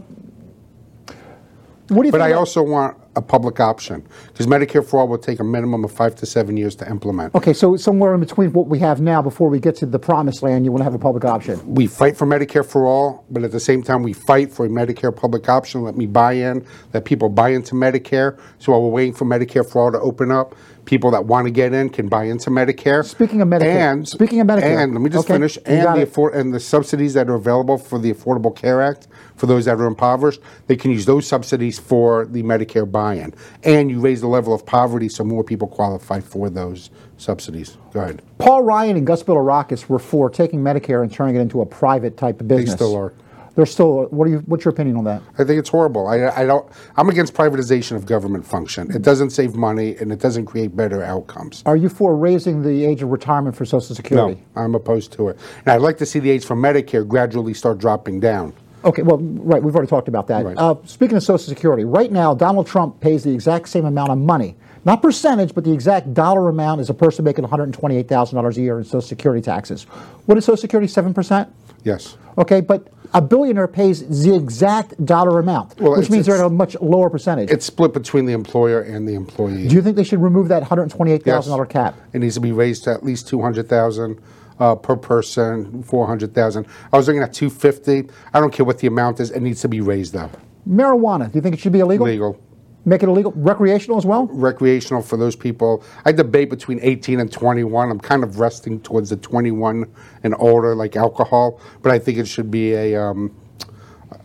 what 1.89 2.01
do 2.01 2.05
you 2.07 2.11
But? 2.11 2.21
I 2.21 2.33
also 2.33 2.61
want 2.63 2.97
a 3.17 3.21
public 3.21 3.59
option 3.59 4.07
because 4.27 4.45
Medicare 4.47 4.85
for 4.87 4.99
all 4.99 5.07
will 5.07 5.17
take 5.17 5.39
a 5.39 5.43
minimum 5.43 5.83
of 5.83 5.91
five 5.91 6.15
to 6.15 6.25
seven 6.25 6.55
years 6.55 6.75
to 6.75 6.89
implement. 6.89 7.33
Okay, 7.35 7.51
so 7.51 7.75
somewhere 7.75 8.13
in 8.13 8.19
between 8.19 8.53
what 8.53 8.67
we 8.67 8.77
have 8.79 9.01
now, 9.01 9.21
before 9.21 9.49
we 9.49 9.59
get 9.59 9.75
to 9.77 9.85
the 9.85 9.99
promised 9.99 10.43
land, 10.43 10.63
you 10.63 10.71
want 10.71 10.81
to 10.81 10.83
have 10.83 10.93
a 10.93 10.99
public 10.99 11.25
option. 11.25 11.59
we 11.73 11.87
fight 11.87 12.15
for 12.15 12.27
Medicare 12.27 12.65
for 12.65 12.85
all, 12.85 13.25
but 13.31 13.43
at 13.43 13.51
the 13.51 13.59
same 13.59 13.81
time, 13.81 14.03
we 14.03 14.13
fight 14.13 14.51
for 14.53 14.65
a 14.65 14.69
Medicare 14.69 15.13
public 15.13 15.49
option. 15.49 15.83
Let 15.83 15.97
me 15.97 16.05
buy 16.05 16.33
in, 16.33 16.65
let 16.93 17.05
people 17.05 17.27
buy 17.27 17.49
into 17.49 17.73
Medicare. 17.73 18.39
So 18.59 18.71
while 18.71 18.83
we're 18.83 18.89
waiting 18.89 19.13
for 19.13 19.25
Medicare 19.25 19.67
for 19.69 19.81
all 19.81 19.91
to 19.91 19.99
open 19.99 20.31
up, 20.31 20.55
people 20.87 21.11
that 21.11 21.25
want 21.25 21.45
to 21.45 21.51
get 21.51 21.73
in 21.73 21.89
can 21.89 22.07
buy 22.07 22.23
into 22.23 22.49
Medicare. 22.49 23.05
Speaking 23.05 23.41
of 23.41 23.47
Medicare- 23.49 23.91
and 23.91 24.07
speaking 24.07 24.39
of 24.39 24.47
Medicare, 24.47 24.83
and 24.83 24.93
let 24.93 25.01
me 25.01 25.09
just 25.09 25.25
okay, 25.25 25.35
finish. 25.35 25.57
And 25.65 26.01
the 26.01 26.05
affor- 26.07 26.33
and 26.33 26.51
the 26.53 26.59
subsidies 26.59 27.13
that 27.13 27.29
are 27.29 27.35
available 27.35 27.77
for 27.77 27.99
the 27.99 28.11
Affordable 28.11 28.55
Care 28.55 28.81
Act 28.81 29.07
for 29.35 29.45
those 29.45 29.65
that 29.65 29.79
are 29.79 29.85
impoverished, 29.85 30.39
they 30.65 30.75
can 30.75 30.89
use 30.89 31.05
those 31.05 31.27
subsidies 31.27 31.77
for 31.77 32.25
the 32.25 32.41
Medicare 32.41 32.89
buy-in. 32.89 33.33
And 33.63 33.91
you 33.91 33.99
raise 33.99 34.21
the 34.21 34.27
level 34.27 34.53
of 34.53 34.65
poverty 34.65 35.09
so 35.09 35.23
more 35.23 35.43
people 35.43 35.67
qualify 35.67 36.21
for 36.21 36.49
those 36.49 36.89
subsidies. 37.17 37.77
Go 37.93 37.99
ahead. 37.99 38.21
Paul 38.37 38.63
Ryan 38.63 38.97
and 38.97 39.05
Gus 39.05 39.21
Bilirakis 39.23 39.89
were 39.89 39.99
for 39.99 40.29
taking 40.29 40.61
Medicare 40.61 41.03
and 41.03 41.11
turning 41.11 41.35
it 41.35 41.41
into 41.41 41.61
a 41.61 41.65
private 41.65 42.17
type 42.17 42.39
of 42.39 42.47
business. 42.47 42.73
still 42.73 42.95
are. 42.95 43.13
They're 43.57 43.65
still. 43.65 44.03
What 44.05 44.27
are 44.27 44.29
you? 44.29 44.37
What's 44.45 44.63
your 44.65 44.71
opinion 44.71 44.97
on 44.97 45.03
that? 45.05 45.23
I 45.39 45.43
think 45.43 45.57
it's 45.57 45.69
horrible. 45.69 46.05
I, 46.05 46.27
I 46.29 46.45
don't. 46.45 46.71
I'm 46.95 47.09
against 47.09 47.33
privatization 47.33 47.95
of 47.95 48.05
government 48.05 48.45
function. 48.45 48.91
It 48.91 49.01
doesn't 49.01 49.31
save 49.31 49.55
money 49.55 49.95
and 49.97 50.11
it 50.11 50.19
doesn't 50.19 50.45
create 50.45 50.75
better 50.75 51.03
outcomes. 51.03 51.63
Are 51.65 51.75
you 51.75 51.89
for 51.89 52.15
raising 52.15 52.61
the 52.61 52.85
age 52.85 53.01
of 53.01 53.09
retirement 53.09 53.55
for 53.55 53.65
Social 53.65 53.95
Security? 53.95 54.39
No, 54.55 54.61
I'm 54.61 54.75
opposed 54.75 55.11
to 55.13 55.29
it. 55.29 55.39
And 55.65 55.69
I'd 55.69 55.81
like 55.81 55.97
to 55.97 56.05
see 56.05 56.19
the 56.19 56.29
age 56.29 56.45
for 56.45 56.55
Medicare 56.55 57.05
gradually 57.05 57.55
start 57.55 57.79
dropping 57.79 58.19
down. 58.19 58.53
Okay, 58.85 59.01
well, 59.01 59.17
right, 59.17 59.63
we've 59.63 59.75
already 59.75 59.89
talked 59.89 60.07
about 60.07 60.27
that. 60.27 60.45
Right. 60.45 60.55
Uh, 60.55 60.75
speaking 60.85 61.17
of 61.17 61.23
Social 61.23 61.49
Security, 61.49 61.83
right 61.83 62.11
now, 62.11 62.35
Donald 62.35 62.67
Trump 62.67 63.01
pays 63.01 63.23
the 63.23 63.33
exact 63.33 63.69
same 63.69 63.85
amount 63.85 64.11
of 64.11 64.19
money, 64.19 64.55
not 64.87 65.01
percentage, 65.01 65.53
but 65.53 65.65
the 65.65 65.73
exact 65.73 66.13
dollar 66.13 66.47
amount 66.47 66.79
as 66.79 66.89
a 66.89 66.93
person 66.93 67.25
making 67.25 67.43
$128,000 67.43 68.57
a 68.57 68.61
year 68.61 68.79
in 68.79 68.85
Social 68.85 69.01
Security 69.01 69.41
taxes. 69.41 69.83
What 70.25 70.37
is 70.37 70.45
Social 70.45 70.55
Security, 70.55 70.87
7%? 70.91 71.51
Yes. 71.83 72.17
Okay, 72.37 72.61
but 72.61 72.87
a 73.13 73.21
billionaire 73.21 73.67
pays 73.67 74.23
the 74.23 74.33
exact 74.33 75.05
dollar 75.05 75.39
amount, 75.39 75.77
Well, 75.79 75.97
which 75.97 76.09
means 76.09 76.25
they're 76.25 76.37
at 76.37 76.45
a 76.45 76.49
much 76.49 76.77
lower 76.79 77.09
percentage. 77.09 77.51
It's 77.51 77.65
split 77.65 77.93
between 77.93 78.25
the 78.25 78.31
employer 78.31 78.81
and 78.81 79.05
the 79.05 79.13
employee. 79.13 79.67
Do 79.67 79.75
you 79.75 79.81
think 79.81 79.97
they 79.97 80.05
should 80.05 80.21
remove 80.21 80.47
that 80.47 80.63
$128,000 80.63 81.69
cap? 81.69 81.95
It 82.13 82.19
needs 82.19 82.35
to 82.35 82.41
be 82.41 82.53
raised 82.53 82.85
to 82.85 82.91
at 82.91 83.03
least 83.03 83.27
200,000 83.27 84.21
uh, 84.59 84.75
per 84.75 84.95
person, 84.95 85.83
400,000. 85.83 86.65
I 86.93 86.97
was 86.97 87.07
looking 87.07 87.23
at 87.23 87.33
250. 87.33 88.09
I 88.33 88.39
don't 88.39 88.53
care 88.53 88.65
what 88.65 88.79
the 88.79 88.87
amount 88.87 89.19
is. 89.19 89.31
It 89.31 89.41
needs 89.41 89.59
to 89.61 89.67
be 89.67 89.81
raised 89.81 90.15
up. 90.15 90.37
Marijuana, 90.67 91.29
do 91.29 91.37
you 91.37 91.41
think 91.41 91.55
it 91.55 91.59
should 91.59 91.73
be 91.73 91.79
illegal? 91.79 92.05
Legal. 92.05 92.39
Make 92.87 93.03
it 93.03 93.09
illegal? 93.09 93.33
Recreational 93.35 93.97
as 93.97 94.05
well? 94.05 94.27
recreational 94.27 95.01
for 95.01 95.17
those 95.17 95.35
people. 95.35 95.83
I 96.05 96.13
debate 96.13 96.49
between 96.49 96.79
18 96.81 97.19
and 97.19 97.29
21. 97.29 97.91
I'm 97.91 97.99
kind 97.99 98.23
of 98.23 98.39
resting 98.39 98.79
towards 98.79 99.09
the 99.09 99.17
21 99.17 99.91
and 100.23 100.33
older, 100.39 100.73
like 100.73 100.95
alcohol, 100.95 101.59
but 101.81 101.91
I 101.91 101.99
think 101.99 102.17
it 102.17 102.27
should 102.27 102.49
be 102.49 102.73
a. 102.73 102.95
Um, 102.95 103.35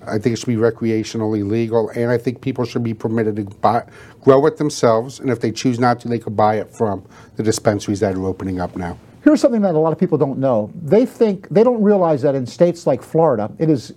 I 0.07 0.19
think 0.19 0.35
it 0.35 0.37
should 0.37 0.47
be 0.47 0.54
recreationally 0.54 1.49
legal, 1.49 1.88
and 1.90 2.09
I 2.09 2.19
think 2.19 2.40
people 2.40 2.64
should 2.64 2.85
be 2.85 2.95
permitted 2.95 3.35
to 3.35 3.45
buy, 3.45 3.85
grow 4.21 4.47
it 4.47 4.57
themselves, 4.57 5.19
and 5.19 5.31
if 5.31 5.40
they 5.40 5.50
choose 5.50 5.81
not 5.81 5.99
to, 6.00 6.09
they 6.09 6.21
could 6.21 6.37
buy 6.37 6.57
it 6.61 6.71
from 6.71 7.04
the 7.35 7.42
dispensaries 7.42 7.99
that 7.99 8.14
are 8.14 8.26
opening 8.26 8.61
up 8.61 8.76
now. 8.76 8.97
Here's 9.25 9.40
something 9.40 9.62
that 9.62 9.75
a 9.75 9.78
lot 9.78 9.92
of 9.92 9.99
people 9.99 10.19
don't 10.19 10.38
know. 10.38 10.71
They 10.75 11.04
think 11.04 11.49
they 11.49 11.64
don't 11.64 11.83
realize 11.83 12.23
that 12.23 12.37
in 12.37 12.47
states 12.47 12.87
like 12.87 13.02
Florida, 13.02 13.50
it 13.59 13.69
is 13.69 13.95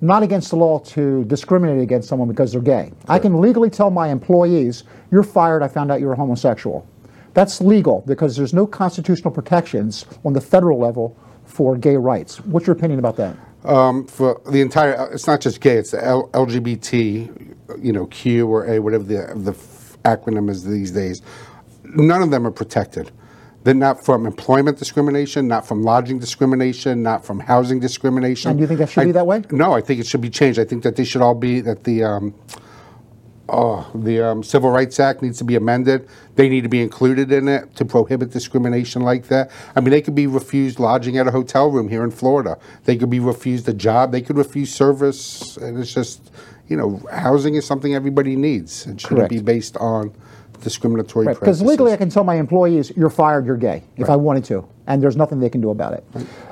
not 0.00 0.22
against 0.22 0.50
the 0.50 0.56
law 0.56 0.78
to 0.78 1.24
discriminate 1.24 1.82
against 1.82 2.08
someone 2.08 2.28
because 2.28 2.52
they're 2.52 2.60
gay. 2.60 2.92
I 3.08 3.18
can 3.18 3.40
legally 3.40 3.70
tell 3.70 3.90
my 3.90 4.08
employees, 4.08 4.84
"You're 5.10 5.22
fired. 5.22 5.62
I 5.62 5.68
found 5.68 5.90
out 5.92 6.00
you're 6.00 6.12
a 6.12 6.16
homosexual." 6.16 6.86
That's 7.34 7.60
legal 7.60 8.02
because 8.06 8.36
there's 8.36 8.54
no 8.54 8.66
constitutional 8.66 9.30
protections 9.30 10.06
on 10.24 10.32
the 10.32 10.40
federal 10.40 10.78
level 10.78 11.16
for 11.44 11.76
gay 11.76 11.96
rights. 11.96 12.44
What's 12.46 12.66
your 12.66 12.74
opinion 12.76 12.98
about 12.98 13.16
that? 13.16 13.36
Um, 13.64 14.06
for 14.06 14.40
the 14.50 14.60
entire, 14.62 15.10
it's 15.12 15.26
not 15.26 15.40
just 15.40 15.60
gay; 15.60 15.76
it's 15.76 15.90
the 15.90 16.04
L- 16.04 16.28
LGBT, 16.32 17.30
you 17.80 17.92
know, 17.92 18.06
Q 18.06 18.48
or 18.48 18.64
A, 18.66 18.78
whatever 18.78 19.04
the 19.04 19.32
the 19.36 19.52
f- 19.52 19.98
acronym 20.04 20.48
is 20.48 20.64
these 20.64 20.90
days. 20.90 21.20
None 21.84 22.22
of 22.22 22.30
them 22.30 22.46
are 22.46 22.50
protected. 22.50 23.10
They're 23.62 23.74
not 23.74 24.04
from 24.04 24.26
employment 24.26 24.78
discrimination, 24.78 25.46
not 25.46 25.66
from 25.66 25.82
lodging 25.82 26.18
discrimination, 26.18 27.02
not 27.02 27.26
from 27.26 27.40
housing 27.40 27.78
discrimination. 27.78 28.50
And 28.50 28.58
do 28.58 28.62
you 28.62 28.66
think 28.68 28.78
that 28.80 28.88
should 28.88 29.02
I- 29.02 29.06
be 29.06 29.12
that 29.12 29.26
way? 29.26 29.42
No, 29.50 29.72
I 29.72 29.80
think 29.82 30.00
it 30.00 30.06
should 30.06 30.22
be 30.22 30.30
changed. 30.30 30.58
I 30.58 30.64
think 30.64 30.82
that 30.82 30.96
they 30.96 31.04
should 31.04 31.22
all 31.22 31.34
be 31.34 31.60
that 31.60 31.84
the. 31.84 32.04
Um, 32.04 32.34
Oh, 33.52 33.90
the 33.96 34.24
um, 34.24 34.44
Civil 34.44 34.70
Rights 34.70 35.00
Act 35.00 35.22
needs 35.22 35.38
to 35.38 35.44
be 35.44 35.56
amended. 35.56 36.08
They 36.36 36.48
need 36.48 36.60
to 36.60 36.68
be 36.68 36.80
included 36.80 37.32
in 37.32 37.48
it 37.48 37.74
to 37.76 37.84
prohibit 37.84 38.30
discrimination 38.30 39.02
like 39.02 39.26
that. 39.26 39.50
I 39.74 39.80
mean, 39.80 39.90
they 39.90 40.00
could 40.02 40.14
be 40.14 40.28
refused 40.28 40.78
lodging 40.78 41.18
at 41.18 41.26
a 41.26 41.32
hotel 41.32 41.68
room 41.68 41.88
here 41.88 42.04
in 42.04 42.12
Florida. 42.12 42.58
They 42.84 42.96
could 42.96 43.10
be 43.10 43.18
refused 43.18 43.68
a 43.68 43.72
job. 43.74 44.12
They 44.12 44.20
could 44.22 44.36
refuse 44.38 44.72
service. 44.72 45.56
And 45.56 45.78
it's 45.78 45.92
just, 45.92 46.30
you 46.68 46.76
know, 46.76 47.02
housing 47.10 47.56
is 47.56 47.66
something 47.66 47.92
everybody 47.92 48.36
needs. 48.36 48.86
It 48.86 49.00
shouldn't 49.00 49.18
Correct. 49.18 49.30
be 49.30 49.40
based 49.42 49.76
on 49.78 50.14
discriminatory 50.60 51.26
Right, 51.26 51.38
because 51.38 51.62
legally 51.62 51.92
I 51.92 51.96
can 51.96 52.10
tell 52.10 52.24
my 52.24 52.36
employees, 52.36 52.92
"You're 52.96 53.10
fired. 53.10 53.46
You're 53.46 53.56
gay," 53.56 53.82
if 53.96 54.08
I 54.10 54.16
wanted 54.16 54.44
to, 54.44 54.64
and 54.86 55.02
there's 55.02 55.16
nothing 55.16 55.40
they 55.40 55.50
can 55.50 55.60
do 55.60 55.70
about 55.70 55.92
it. 55.94 56.04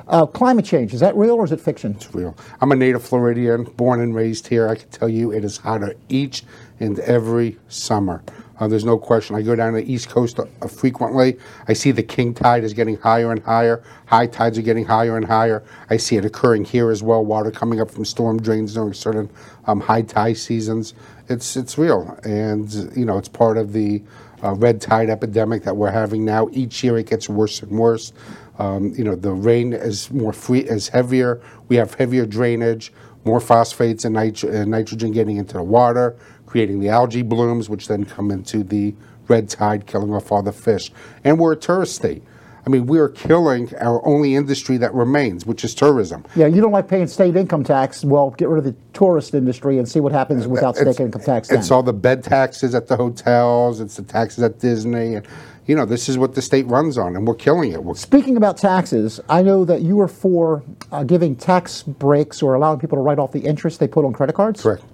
Uh, 0.08 0.26
climate 0.26 0.64
change 0.64 0.94
is 0.94 1.00
that 1.00 1.16
real 1.16 1.34
or 1.34 1.44
is 1.44 1.52
it 1.52 1.60
fiction? 1.60 1.94
It's 1.96 2.14
real. 2.14 2.34
I'm 2.60 2.72
a 2.72 2.76
native 2.76 3.02
Floridian, 3.02 3.64
born 3.64 4.00
and 4.00 4.14
raised 4.14 4.48
here. 4.48 4.68
I 4.68 4.76
can 4.76 4.88
tell 4.88 5.08
you 5.08 5.32
it 5.32 5.44
is 5.44 5.58
hotter 5.58 5.94
each 6.08 6.44
and 6.80 6.98
every 7.00 7.58
summer. 7.68 8.22
Uh, 8.60 8.66
there's 8.66 8.84
no 8.84 8.98
question. 8.98 9.36
I 9.36 9.42
go 9.42 9.54
down 9.54 9.72
to 9.72 9.80
the 9.80 9.92
East 9.92 10.08
Coast 10.08 10.38
uh, 10.40 10.66
frequently. 10.66 11.38
I 11.68 11.72
see 11.74 11.92
the 11.92 12.02
king 12.02 12.34
tide 12.34 12.64
is 12.64 12.72
getting 12.72 12.96
higher 12.96 13.30
and 13.30 13.40
higher. 13.42 13.82
High 14.06 14.26
tides 14.26 14.58
are 14.58 14.62
getting 14.62 14.84
higher 14.84 15.16
and 15.16 15.24
higher. 15.24 15.62
I 15.90 15.96
see 15.96 16.16
it 16.16 16.24
occurring 16.24 16.64
here 16.64 16.90
as 16.90 17.02
well. 17.02 17.24
Water 17.24 17.50
coming 17.50 17.80
up 17.80 17.90
from 17.90 18.04
storm 18.04 18.40
drains 18.42 18.74
during 18.74 18.94
certain 18.94 19.30
um, 19.66 19.80
high 19.80 20.02
tide 20.02 20.38
seasons. 20.38 20.94
It's 21.28 21.56
it's 21.56 21.78
real, 21.78 22.18
and 22.24 22.72
you 22.96 23.04
know 23.04 23.18
it's 23.18 23.28
part 23.28 23.58
of 23.58 23.72
the 23.72 24.02
uh, 24.42 24.54
red 24.54 24.80
tide 24.80 25.10
epidemic 25.10 25.62
that 25.64 25.76
we're 25.76 25.90
having 25.90 26.24
now. 26.24 26.48
Each 26.52 26.82
year 26.84 26.98
it 26.98 27.06
gets 27.08 27.28
worse 27.28 27.62
and 27.62 27.72
worse. 27.72 28.12
Um, 28.58 28.94
you 28.96 29.04
know 29.04 29.14
the 29.14 29.32
rain 29.32 29.72
is 29.72 30.10
more 30.10 30.32
free, 30.32 30.60
is 30.60 30.88
heavier. 30.88 31.42
We 31.68 31.76
have 31.76 31.94
heavier 31.94 32.26
drainage, 32.26 32.92
more 33.24 33.40
phosphates 33.40 34.04
and, 34.04 34.14
nit- 34.16 34.42
and 34.44 34.70
nitrogen 34.70 35.12
getting 35.12 35.36
into 35.36 35.54
the 35.54 35.62
water, 35.62 36.16
creating 36.46 36.80
the 36.80 36.88
algae 36.88 37.22
blooms, 37.22 37.68
which 37.68 37.88
then 37.88 38.04
come 38.04 38.30
into 38.30 38.64
the 38.64 38.94
red 39.28 39.48
tide, 39.50 39.86
killing 39.86 40.14
off 40.14 40.32
all 40.32 40.42
the 40.42 40.52
fish. 40.52 40.90
And 41.24 41.38
we're 41.38 41.52
a 41.52 41.56
tourist 41.56 41.94
state. 41.96 42.22
I 42.68 42.70
mean, 42.70 42.84
we 42.84 42.98
are 42.98 43.08
killing 43.08 43.74
our 43.80 44.06
only 44.06 44.34
industry 44.34 44.76
that 44.76 44.92
remains, 44.92 45.46
which 45.46 45.64
is 45.64 45.74
tourism. 45.74 46.26
Yeah, 46.36 46.48
you 46.48 46.60
don't 46.60 46.70
like 46.70 46.86
paying 46.86 47.06
state 47.06 47.34
income 47.34 47.64
tax. 47.64 48.04
Well, 48.04 48.28
get 48.32 48.50
rid 48.50 48.58
of 48.58 48.64
the 48.64 48.76
tourist 48.92 49.32
industry 49.32 49.78
and 49.78 49.88
see 49.88 50.00
what 50.00 50.12
happens 50.12 50.46
without 50.46 50.76
state 50.76 51.00
income 51.00 51.22
tax. 51.22 51.50
It's 51.50 51.70
then. 51.70 51.76
all 51.76 51.82
the 51.82 51.94
bed 51.94 52.22
taxes 52.22 52.74
at 52.74 52.88
the 52.88 52.96
hotels. 52.98 53.80
It's 53.80 53.96
the 53.96 54.02
taxes 54.02 54.44
at 54.44 54.58
Disney, 54.58 55.14
and 55.14 55.26
you 55.64 55.74
know 55.74 55.86
this 55.86 56.10
is 56.10 56.18
what 56.18 56.34
the 56.34 56.42
state 56.42 56.66
runs 56.66 56.98
on, 56.98 57.16
and 57.16 57.26
we're 57.26 57.36
killing 57.36 57.72
it. 57.72 57.82
We're, 57.82 57.94
Speaking 57.94 58.36
about 58.36 58.58
taxes, 58.58 59.18
I 59.30 59.40
know 59.40 59.64
that 59.64 59.80
you 59.80 59.98
are 60.00 60.08
for 60.08 60.62
uh, 60.92 61.04
giving 61.04 61.36
tax 61.36 61.82
breaks 61.82 62.42
or 62.42 62.52
allowing 62.52 62.80
people 62.80 62.98
to 62.98 63.02
write 63.02 63.18
off 63.18 63.32
the 63.32 63.40
interest 63.40 63.80
they 63.80 63.88
put 63.88 64.04
on 64.04 64.12
credit 64.12 64.34
cards. 64.34 64.60
correct. 64.60 64.84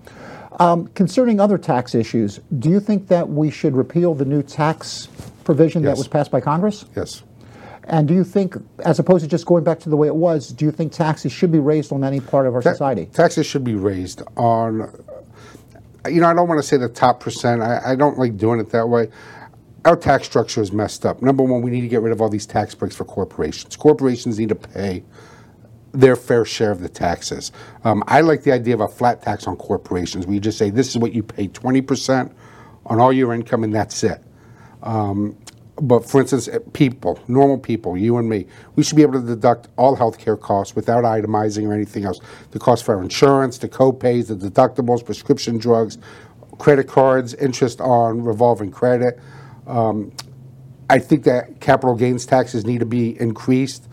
Concerning 0.95 1.41
other 1.41 1.59
tax 1.59 1.93
issues, 1.97 2.39
do 2.61 2.71
you 2.71 2.79
think 2.79 3.09
that 3.09 3.31
we 3.31 3.51
should 3.51 3.75
repeal 3.75 4.15
the 4.15 4.25
new 4.25 4.45
tax 4.45 5.09
provision 5.43 5.83
that 5.83 5.97
was 5.97 6.07
passed 6.07 6.31
by 6.31 6.41
Congress? 6.41 6.85
Yes. 6.95 7.25
And 7.87 8.09
do 8.09 8.15
you 8.15 8.25
think, 8.25 8.57
as 8.85 8.99
opposed 8.99 9.25
to 9.25 9.29
just 9.29 9.47
going 9.47 9.65
back 9.65 9.81
to 9.81 9.91
the 9.91 9.97
way 9.97 10.07
it 10.07 10.17
was, 10.17 10.49
do 10.49 10.65
you 10.65 10.71
think 10.71 10.93
taxes 10.93 11.33
should 11.33 11.53
be 11.53 11.59
raised 11.59 11.93
on 11.93 12.03
any 12.03 12.21
part 12.21 12.47
of 12.47 12.55
our 12.55 12.63
Ta- 12.63 12.73
society? 12.73 13.07
Taxes 13.07 13.47
should 13.47 13.65
be 13.65 13.75
raised 13.75 14.23
on, 14.37 14.91
you 16.09 16.21
know, 16.21 16.29
I 16.29 16.35
don't 16.35 16.49
want 16.49 16.61
to 16.61 16.67
say 16.67 16.77
the 16.77 16.89
top 16.89 17.21
percent. 17.21 17.63
I, 17.63 17.93
I 17.93 17.95
don't 17.97 18.19
like 18.19 18.37
doing 18.37 18.59
it 18.59 18.71
that 18.71 18.89
way. 18.89 19.11
Our 19.85 19.97
tax 19.97 20.27
structure 20.27 20.63
is 20.63 20.73
messed 20.73 21.05
up. 21.05 21.21
Number 21.21 21.43
one, 21.43 21.61
we 21.61 21.71
need 21.71 21.83
to 21.83 21.89
get 21.89 22.01
rid 22.01 22.13
of 22.13 22.23
all 22.23 22.31
these 22.31 22.47
tax 22.47 22.75
breaks 22.75 22.97
for 22.97 23.05
corporations. 23.05 23.77
Corporations 23.77 24.39
need 24.39 24.49
to 24.49 24.55
pay 24.55 25.05
their 25.93 26.17
fair 26.17 26.45
share 26.45 26.71
of 26.71 26.81
the 26.81 26.89
taxes. 26.89 27.53
Um, 27.85 28.03
I 28.07 28.23
like 28.23 28.43
the 28.43 28.53
idea 28.53 28.75
of 28.75 28.81
a 28.81 28.89
flat 28.89 29.23
tax 29.23 29.47
on 29.47 29.57
corporations 29.57 30.27
where 30.27 30.35
you 30.35 30.41
just 30.41 30.59
say, 30.59 30.71
this 30.71 30.89
is 30.89 30.99
what 30.99 31.13
you 31.13 31.23
pay 31.23 31.49
20% 31.49 32.33
on 32.87 32.99
all 32.99 33.13
your 33.13 33.33
income, 33.33 33.63
and 33.63 33.75
that's 33.75 34.03
it. 34.03 34.23
Um, 34.83 35.37
but 35.81 36.09
for 36.09 36.21
instance, 36.21 36.49
uh, 36.49 36.59
people, 36.73 37.19
normal 37.27 37.59
people, 37.59 37.97
you 37.97 38.17
and 38.19 38.29
me, 38.29 38.47
we 38.77 38.83
should 38.83 38.97
be 38.97 39.03
able 39.03 39.21
to 39.21 39.27
deduct 39.27 39.69
all 39.77 39.97
healthcare 39.97 40.39
costs 40.39 40.77
without 40.77 41.05
itemizing 41.05 41.67
or 41.67 41.73
anything 41.73 42.05
else. 42.05 42.21
The 42.53 42.59
cost 42.59 42.85
for 42.85 42.97
our 42.97 43.03
insurance, 43.03 43.59
the 43.59 43.69
co-pays, 43.69 44.29
the 44.29 44.37
deductibles, 44.37 45.05
prescription 45.05 45.59
drugs, 45.59 45.99
credit 46.59 46.87
cards, 46.87 47.35
interest 47.35 47.81
on 47.81 48.23
revolving 48.23 48.71
credit. 48.71 49.19
Um, 49.67 50.13
I 50.89 50.99
think 50.99 51.25
that 51.25 51.61
capital 51.61 51.97
gains 51.97 52.27
taxes 52.27 52.65
need 52.65 52.79
to 52.79 52.87
be 52.87 53.21
increased 53.21 53.89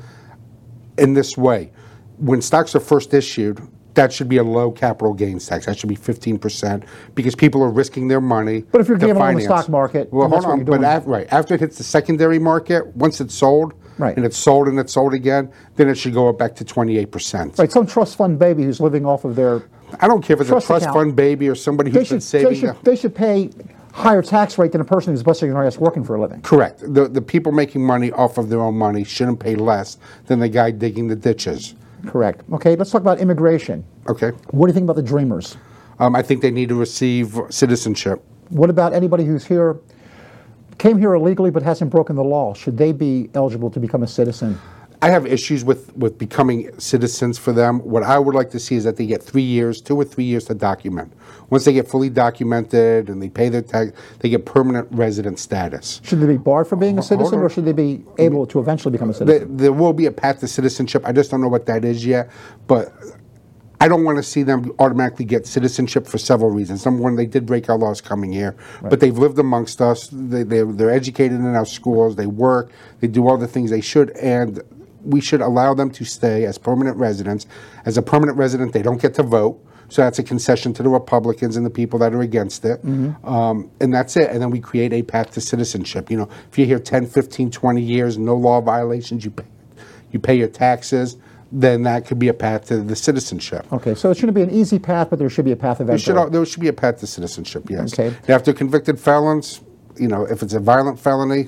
in 0.97 1.13
this 1.13 1.37
way. 1.37 1.71
When 2.17 2.41
stocks 2.41 2.75
are 2.75 2.79
first 2.79 3.13
issued, 3.13 3.59
that 3.95 4.13
should 4.13 4.29
be 4.29 4.37
a 4.37 4.43
low 4.43 4.71
capital 4.71 5.13
gains 5.13 5.45
tax. 5.45 5.65
That 5.65 5.77
should 5.77 5.89
be 5.89 5.95
15% 5.97 6.83
because 7.15 7.35
people 7.35 7.61
are 7.63 7.69
risking 7.69 8.07
their 8.07 8.21
money. 8.21 8.61
But 8.71 8.81
if 8.81 8.87
you're 8.87 8.97
gambling 8.97 9.21
on 9.21 9.35
the 9.35 9.41
stock 9.41 9.69
market, 9.69 10.11
well, 10.13 10.29
hold 10.29 10.45
on. 10.45 10.63
But 10.63 10.83
af- 10.83 11.03
right 11.05 11.27
after 11.31 11.55
it 11.55 11.59
hits 11.59 11.77
the 11.77 11.83
secondary 11.83 12.39
market, 12.39 12.87
once 12.95 13.19
it's 13.21 13.33
sold, 13.35 13.73
Right. 13.97 14.15
and 14.15 14.25
it's 14.25 14.37
sold 14.37 14.67
and 14.67 14.79
it's 14.79 14.93
sold 14.93 15.13
again, 15.13 15.51
then 15.75 15.87
it 15.89 15.95
should 15.95 16.13
go 16.13 16.27
up 16.29 16.37
back 16.39 16.55
to 16.55 16.65
28%. 16.65 17.59
Right, 17.59 17.71
some 17.71 17.85
trust 17.85 18.15
fund 18.15 18.39
baby 18.39 18.63
who's 18.63 18.79
living 18.79 19.05
off 19.05 19.25
of 19.25 19.35
their 19.35 19.63
I 19.99 20.07
don't 20.07 20.21
care 20.23 20.35
if 20.35 20.41
it's 20.41 20.49
Trust 20.49 20.65
a 20.65 20.67
trust 20.67 20.83
account. 20.85 20.95
fund 20.97 21.15
baby 21.17 21.49
or 21.49 21.55
somebody 21.55 21.91
they 21.91 21.99
who's 21.99 22.09
been 22.09 22.19
should, 22.21 22.39
they 22.39 22.43
saving. 22.43 22.59
should, 22.59 22.69
up- 22.69 22.83
they 22.83 22.95
should 22.95 23.13
pay 23.13 23.49
higher 23.93 24.21
tax 24.21 24.57
rate 24.57 24.71
than 24.71 24.79
a 24.79 24.85
person 24.85 25.11
who's 25.11 25.21
busting 25.21 25.49
their 25.53 25.65
ass 25.65 25.77
working 25.77 26.01
for 26.05 26.15
a 26.15 26.21
living. 26.21 26.41
Correct. 26.41 26.79
The, 26.81 27.09
the 27.09 27.21
people 27.21 27.51
making 27.51 27.85
money 27.85 28.09
off 28.13 28.37
of 28.37 28.47
their 28.47 28.61
own 28.61 28.75
money 28.75 29.03
shouldn't 29.03 29.41
pay 29.41 29.55
less 29.55 29.97
than 30.27 30.39
the 30.39 30.47
guy 30.47 30.71
digging 30.71 31.09
the 31.09 31.15
ditches. 31.17 31.75
Correct. 32.05 32.43
Okay, 32.53 32.75
let's 32.75 32.91
talk 32.91 33.01
about 33.01 33.19
immigration. 33.19 33.83
Okay. 34.07 34.29
What 34.51 34.67
do 34.67 34.71
you 34.71 34.73
think 34.73 34.83
about 34.85 34.95
the 34.95 35.03
Dreamers? 35.03 35.57
Um, 35.99 36.15
I 36.15 36.21
think 36.21 36.41
they 36.41 36.51
need 36.51 36.69
to 36.69 36.75
receive 36.75 37.39
citizenship. 37.49 38.23
What 38.49 38.69
about 38.69 38.93
anybody 38.93 39.23
who's 39.23 39.45
here, 39.45 39.79
came 40.77 40.97
here 40.97 41.13
illegally 41.13 41.51
but 41.51 41.63
hasn't 41.63 41.91
broken 41.91 42.15
the 42.15 42.23
law? 42.23 42.53
Should 42.53 42.77
they 42.77 42.91
be 42.91 43.29
eligible 43.33 43.69
to 43.69 43.79
become 43.79 44.03
a 44.03 44.07
citizen? 44.07 44.59
I 45.03 45.09
have 45.09 45.25
issues 45.25 45.63
with, 45.63 45.95
with 45.97 46.19
becoming 46.19 46.79
citizens 46.79 47.39
for 47.39 47.51
them. 47.51 47.79
What 47.79 48.03
I 48.03 48.19
would 48.19 48.35
like 48.35 48.51
to 48.51 48.59
see 48.59 48.75
is 48.75 48.83
that 48.83 48.97
they 48.97 49.07
get 49.07 49.23
three 49.23 49.41
years, 49.41 49.81
two 49.81 49.99
or 49.99 50.03
three 50.03 50.25
years 50.25 50.45
to 50.45 50.53
document. 50.53 51.11
Once 51.49 51.65
they 51.65 51.73
get 51.73 51.87
fully 51.87 52.09
documented 52.09 53.09
and 53.09 53.21
they 53.21 53.29
pay 53.29 53.49
their 53.49 53.63
tax, 53.63 53.93
they 54.19 54.29
get 54.29 54.45
permanent 54.45 54.87
resident 54.91 55.39
status. 55.39 56.01
Should 56.03 56.19
they 56.19 56.27
be 56.27 56.37
barred 56.37 56.67
from 56.67 56.79
being 56.79 56.99
a 56.99 57.01
citizen, 57.01 57.39
or 57.39 57.49
should 57.49 57.65
they 57.65 57.73
be 57.73 58.05
able 58.19 58.45
to 58.45 58.59
eventually 58.59 58.91
become 58.91 59.09
a 59.09 59.13
citizen? 59.13 59.57
there 59.57 59.73
will 59.73 59.93
be 59.93 60.05
a 60.05 60.11
path 60.11 60.39
to 60.41 60.47
citizenship. 60.47 61.01
I 61.03 61.11
just 61.11 61.31
don't 61.31 61.41
know 61.41 61.47
what 61.47 61.65
that 61.65 61.83
is 61.83 62.05
yet. 62.05 62.29
But 62.67 62.93
I 63.81 63.87
don't 63.87 64.03
want 64.03 64.17
to 64.17 64.23
see 64.23 64.43
them 64.43 64.71
automatically 64.77 65.25
get 65.25 65.47
citizenship 65.47 66.05
for 66.05 66.19
several 66.19 66.51
reasons. 66.51 66.85
Number 66.85 67.01
one, 67.01 67.15
they 67.15 67.25
did 67.25 67.47
break 67.47 67.67
our 67.67 67.79
laws 67.79 67.99
coming 67.99 68.31
here, 68.31 68.55
but 68.83 68.99
they've 68.99 69.17
lived 69.17 69.39
amongst 69.39 69.81
us. 69.81 70.07
They, 70.11 70.43
they're, 70.43 70.71
they're 70.71 70.91
educated 70.91 71.39
in 71.39 71.55
our 71.55 71.65
schools. 71.65 72.15
They 72.15 72.27
work. 72.27 72.71
They 72.99 73.07
do 73.07 73.27
all 73.27 73.37
the 73.37 73.47
things 73.47 73.71
they 73.71 73.81
should, 73.81 74.11
and 74.11 74.61
we 75.03 75.21
should 75.21 75.41
allow 75.41 75.73
them 75.73 75.89
to 75.91 76.05
stay 76.05 76.45
as 76.45 76.57
permanent 76.57 76.97
residents. 76.97 77.45
As 77.85 77.97
a 77.97 78.01
permanent 78.01 78.37
resident, 78.37 78.73
they 78.73 78.81
don't 78.81 79.01
get 79.01 79.13
to 79.15 79.23
vote. 79.23 79.63
So 79.89 80.01
that's 80.01 80.19
a 80.19 80.23
concession 80.23 80.71
to 80.75 80.83
the 80.83 80.89
Republicans 80.89 81.57
and 81.57 81.65
the 81.65 81.69
people 81.69 81.99
that 81.99 82.13
are 82.13 82.21
against 82.21 82.63
it. 82.63 82.79
Um, 83.25 83.69
and 83.81 83.93
that's 83.93 84.15
it. 84.15 84.29
And 84.29 84.41
then 84.41 84.49
we 84.49 84.61
create 84.61 84.93
a 84.93 85.03
path 85.03 85.31
to 85.31 85.41
citizenship. 85.41 86.09
You 86.09 86.17
know, 86.17 86.29
if 86.49 86.57
you're 86.57 86.67
here 86.67 86.79
10, 86.79 87.07
15, 87.07 87.51
20 87.51 87.81
years, 87.81 88.17
no 88.17 88.35
law 88.35 88.61
violations, 88.61 89.25
you 89.25 89.31
pay, 89.31 89.43
you 90.11 90.19
pay 90.19 90.35
your 90.35 90.47
taxes, 90.47 91.17
then 91.51 91.83
that 91.83 92.05
could 92.05 92.19
be 92.19 92.29
a 92.29 92.33
path 92.33 92.67
to 92.67 92.77
the 92.77 92.95
citizenship. 92.95 93.65
Okay, 93.73 93.93
so 93.93 94.09
it 94.09 94.15
shouldn't 94.15 94.35
be 94.35 94.41
an 94.41 94.49
easy 94.51 94.79
path, 94.79 95.09
but 95.09 95.19
there 95.19 95.29
should 95.29 95.43
be 95.43 95.51
a 95.51 95.57
path 95.57 95.79
There 95.79 95.87
eventually. 95.87 96.17
should, 96.23 96.31
there 96.31 96.45
should 96.45 96.61
be 96.61 96.69
a 96.69 96.73
path 96.73 96.99
to 96.99 97.07
citizenship, 97.07 97.69
yes. 97.69 97.93
Okay. 97.93 98.07
And 98.07 98.29
after 98.29 98.53
convicted 98.53 98.97
felons, 98.97 99.59
you 99.97 100.07
know, 100.07 100.23
if 100.23 100.41
it's 100.41 100.53
a 100.53 100.59
violent 100.61 100.99
felony, 101.01 101.47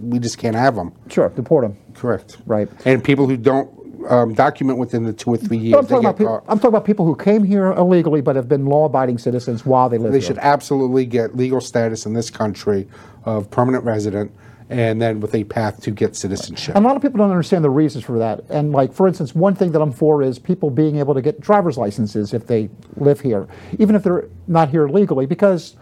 we 0.00 0.18
just 0.18 0.38
can't 0.38 0.56
have 0.56 0.74
them. 0.74 0.92
Sure, 1.08 1.28
deport 1.30 1.64
them. 1.64 1.76
Correct. 1.94 2.38
Right. 2.46 2.68
And 2.84 3.02
people 3.02 3.26
who 3.28 3.36
don't 3.36 3.70
um, 4.08 4.34
document 4.34 4.78
within 4.78 5.04
the 5.04 5.12
two 5.12 5.30
or 5.30 5.36
three 5.36 5.58
years, 5.58 5.74
I'm 5.76 5.84
they 5.84 5.88
talking, 5.88 6.02
get 6.02 6.08
about 6.08 6.18
people, 6.18 6.38
caught. 6.38 6.44
I'm 6.48 6.58
talking 6.58 6.68
about 6.68 6.84
people 6.84 7.04
who 7.04 7.16
came 7.16 7.44
here 7.44 7.72
illegally 7.72 8.20
but 8.20 8.36
have 8.36 8.48
been 8.48 8.66
law-abiding 8.66 9.18
citizens 9.18 9.66
while 9.66 9.88
they 9.88 9.98
live 9.98 10.12
They 10.12 10.18
here. 10.18 10.20
They 10.20 10.26
should 10.26 10.38
absolutely 10.38 11.06
get 11.06 11.36
legal 11.36 11.60
status 11.60 12.06
in 12.06 12.14
this 12.14 12.30
country 12.30 12.88
of 13.24 13.50
permanent 13.50 13.84
resident 13.84 14.32
and 14.70 15.00
then 15.00 15.20
with 15.20 15.34
a 15.34 15.44
path 15.44 15.80
to 15.82 15.90
get 15.90 16.14
citizenship. 16.14 16.76
And 16.76 16.84
a 16.84 16.88
lot 16.88 16.96
of 16.96 17.02
people 17.02 17.18
don't 17.18 17.30
understand 17.30 17.64
the 17.64 17.70
reasons 17.70 18.04
for 18.04 18.18
that. 18.18 18.44
And 18.50 18.72
like, 18.72 18.92
for 18.92 19.08
instance, 19.08 19.34
one 19.34 19.54
thing 19.54 19.72
that 19.72 19.80
I'm 19.80 19.92
for 19.92 20.22
is 20.22 20.38
people 20.38 20.70
being 20.70 20.96
able 20.96 21.14
to 21.14 21.22
get 21.22 21.40
driver's 21.40 21.78
licenses 21.78 22.34
if 22.34 22.46
they 22.46 22.68
live 22.96 23.20
here, 23.20 23.48
even 23.78 23.96
if 23.96 24.02
they're 24.02 24.28
not 24.46 24.68
here 24.68 24.88
legally, 24.88 25.26
because 25.26 25.76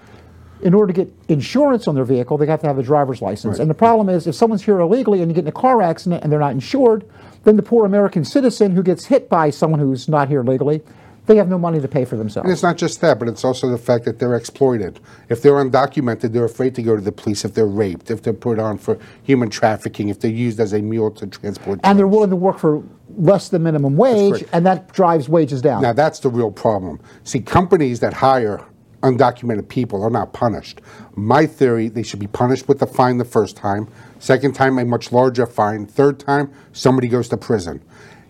in 0.63 0.75
order 0.75 0.93
to 0.93 1.05
get 1.05 1.13
insurance 1.29 1.87
on 1.87 1.95
their 1.95 2.05
vehicle, 2.05 2.39
they 2.39 2.47
have 2.47 2.61
to 2.61 2.67
have 2.67 2.79
a 2.79 2.83
driver's 2.83 3.21
license. 3.21 3.59
Right. 3.59 3.61
And 3.61 3.71
the 3.71 3.75
problem 3.75 4.09
is, 4.09 4.27
if 4.27 4.35
someone's 4.35 4.65
here 4.65 4.81
illegally 4.81 5.21
and 5.21 5.31
you 5.31 5.35
get 5.35 5.45
in 5.45 5.49
a 5.49 5.53
car 5.53 5.83
accident 5.83 6.23
and 6.23 6.33
they're 6.33 6.41
not 6.41 6.53
insured, 6.53 7.09
then 7.45 7.57
the 7.57 7.63
poor 7.63 7.85
American 7.85 8.25
citizen 8.25 8.73
who 8.73 8.83
gets 8.83 9.07
hit 9.07 9.29
by 9.29 9.51
someone 9.51 9.81
who's 9.81 10.09
not 10.09 10.29
here 10.29 10.43
legally, 10.43 10.83
they 11.27 11.37
have 11.37 11.49
no 11.49 11.59
money 11.59 11.81
to 11.81 11.89
pay 11.89 12.05
for 12.05 12.17
themselves. 12.17 12.45
And 12.45 12.53
it's 12.53 12.63
not 12.63 12.77
just 12.77 13.01
that, 13.01 13.19
but 13.19 13.29
it's 13.29 13.45
also 13.45 13.69
the 13.69 13.79
fact 13.79 14.05
that 14.05 14.19
they're 14.19 14.37
exploited. 14.37 15.01
If 15.29 15.43
they're 15.43 15.55
undocumented, 15.55 16.33
they're 16.33 16.45
afraid 16.45 16.75
to 16.77 16.83
go 16.83 16.95
to 16.95 17.03
the 17.03 17.13
police 17.13 17.45
if 17.45 17.55
they're 17.55 17.67
raped, 17.67 18.11
if 18.11 18.23
they're 18.23 18.33
put 18.33 18.59
on 18.59 18.79
for 18.79 18.99
human 19.25 19.51
trafficking, 19.51 20.09
if 20.09 20.21
they're 20.21 20.31
used 20.31 20.61
as 20.61 20.73
a 20.73 20.81
mule 20.81 21.11
to 21.13 21.27
transport. 21.27 21.81
And 21.83 21.99
they're 21.99 22.07
willing 22.07 22.31
to 22.31 22.37
work 22.37 22.59
for 22.59 22.83
less 23.17 23.49
than 23.49 23.65
minimum 23.65 23.97
wage, 23.97 24.45
and 24.53 24.65
that 24.67 24.93
drives 24.93 25.29
wages 25.29 25.61
down. 25.63 25.83
Now 25.83 25.93
that's 25.93 26.21
the 26.21 26.31
real 26.31 26.53
problem. 26.53 27.01
See, 27.25 27.41
companies 27.41 28.01
that 28.01 28.13
hire 28.13 28.65
undocumented 29.07 29.69
people 29.69 30.03
are 30.03 30.11
not 30.11 30.33
punished. 30.33 30.81
My 31.15 31.47
theory, 31.47 31.89
they 31.89 32.03
should 32.03 32.21
be 32.21 32.27
punished 32.27 32.69
with 32.69 32.83
a 32.83 32.87
fine 32.87 33.19
the 33.19 33.25
first 33.25 33.57
time. 33.57 33.89
Second 34.19 34.55
time, 34.55 34.79
a 34.79 34.85
much 34.85 35.13
larger 35.13 35.47
fine. 35.47 35.87
Third 35.87 36.19
time, 36.19 36.53
somebody 36.73 37.09
goes 37.09 37.29
to 37.29 37.37
prison. 37.37 37.83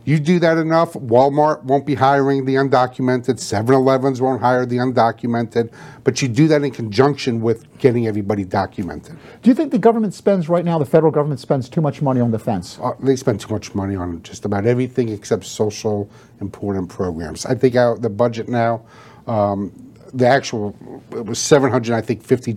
You 0.07 0.21
do 0.21 0.39
that 0.39 0.57
enough, 0.57 0.93
Walmart 0.93 1.65
won't 1.65 1.85
be 1.85 1.97
hiring 1.97 2.45
the 2.45 2.55
undocumented, 2.55 3.41
7-Elevens 3.41 4.21
won't 4.21 4.41
hire 4.41 4.65
the 4.65 4.77
undocumented, 4.77 5.73
but 6.05 6.23
you 6.23 6.29
do 6.29 6.47
that 6.47 6.63
in 6.63 6.71
conjunction 6.71 7.41
with 7.41 7.67
getting 7.81 8.07
everybody 8.07 8.45
documented. 8.45 9.17
Do 9.43 9.51
you 9.51 9.55
think 9.55 9.73
the 9.73 9.81
government 9.81 10.15
spends 10.15 10.49
right 10.49 10.65
now, 10.65 10.79
the 10.79 10.85
federal 10.87 11.11
government 11.11 11.41
spends 11.41 11.69
too 11.69 11.81
much 11.81 12.03
money 12.03 12.21
on 12.21 12.31
defense? 12.31 12.79
Uh, 12.81 12.93
they 13.01 13.17
spend 13.17 13.41
too 13.41 13.53
much 13.53 13.75
money 13.75 13.97
on 13.97 14.23
just 14.23 14.45
about 14.45 14.65
everything 14.65 15.09
except 15.09 15.45
social 15.45 16.09
important 16.41 16.89
programs. 16.89 17.45
I 17.45 17.57
think 17.57 17.75
our, 17.75 17.99
the 17.99 18.09
budget 18.09 18.49
now, 18.49 18.85
um, 19.27 19.73
the 20.17 20.27
actual, 20.27 20.77
it 21.13 21.25
was 21.25 21.39
700, 21.39 21.95
I 21.95 22.01
think 22.01 22.25
50, 22.25 22.57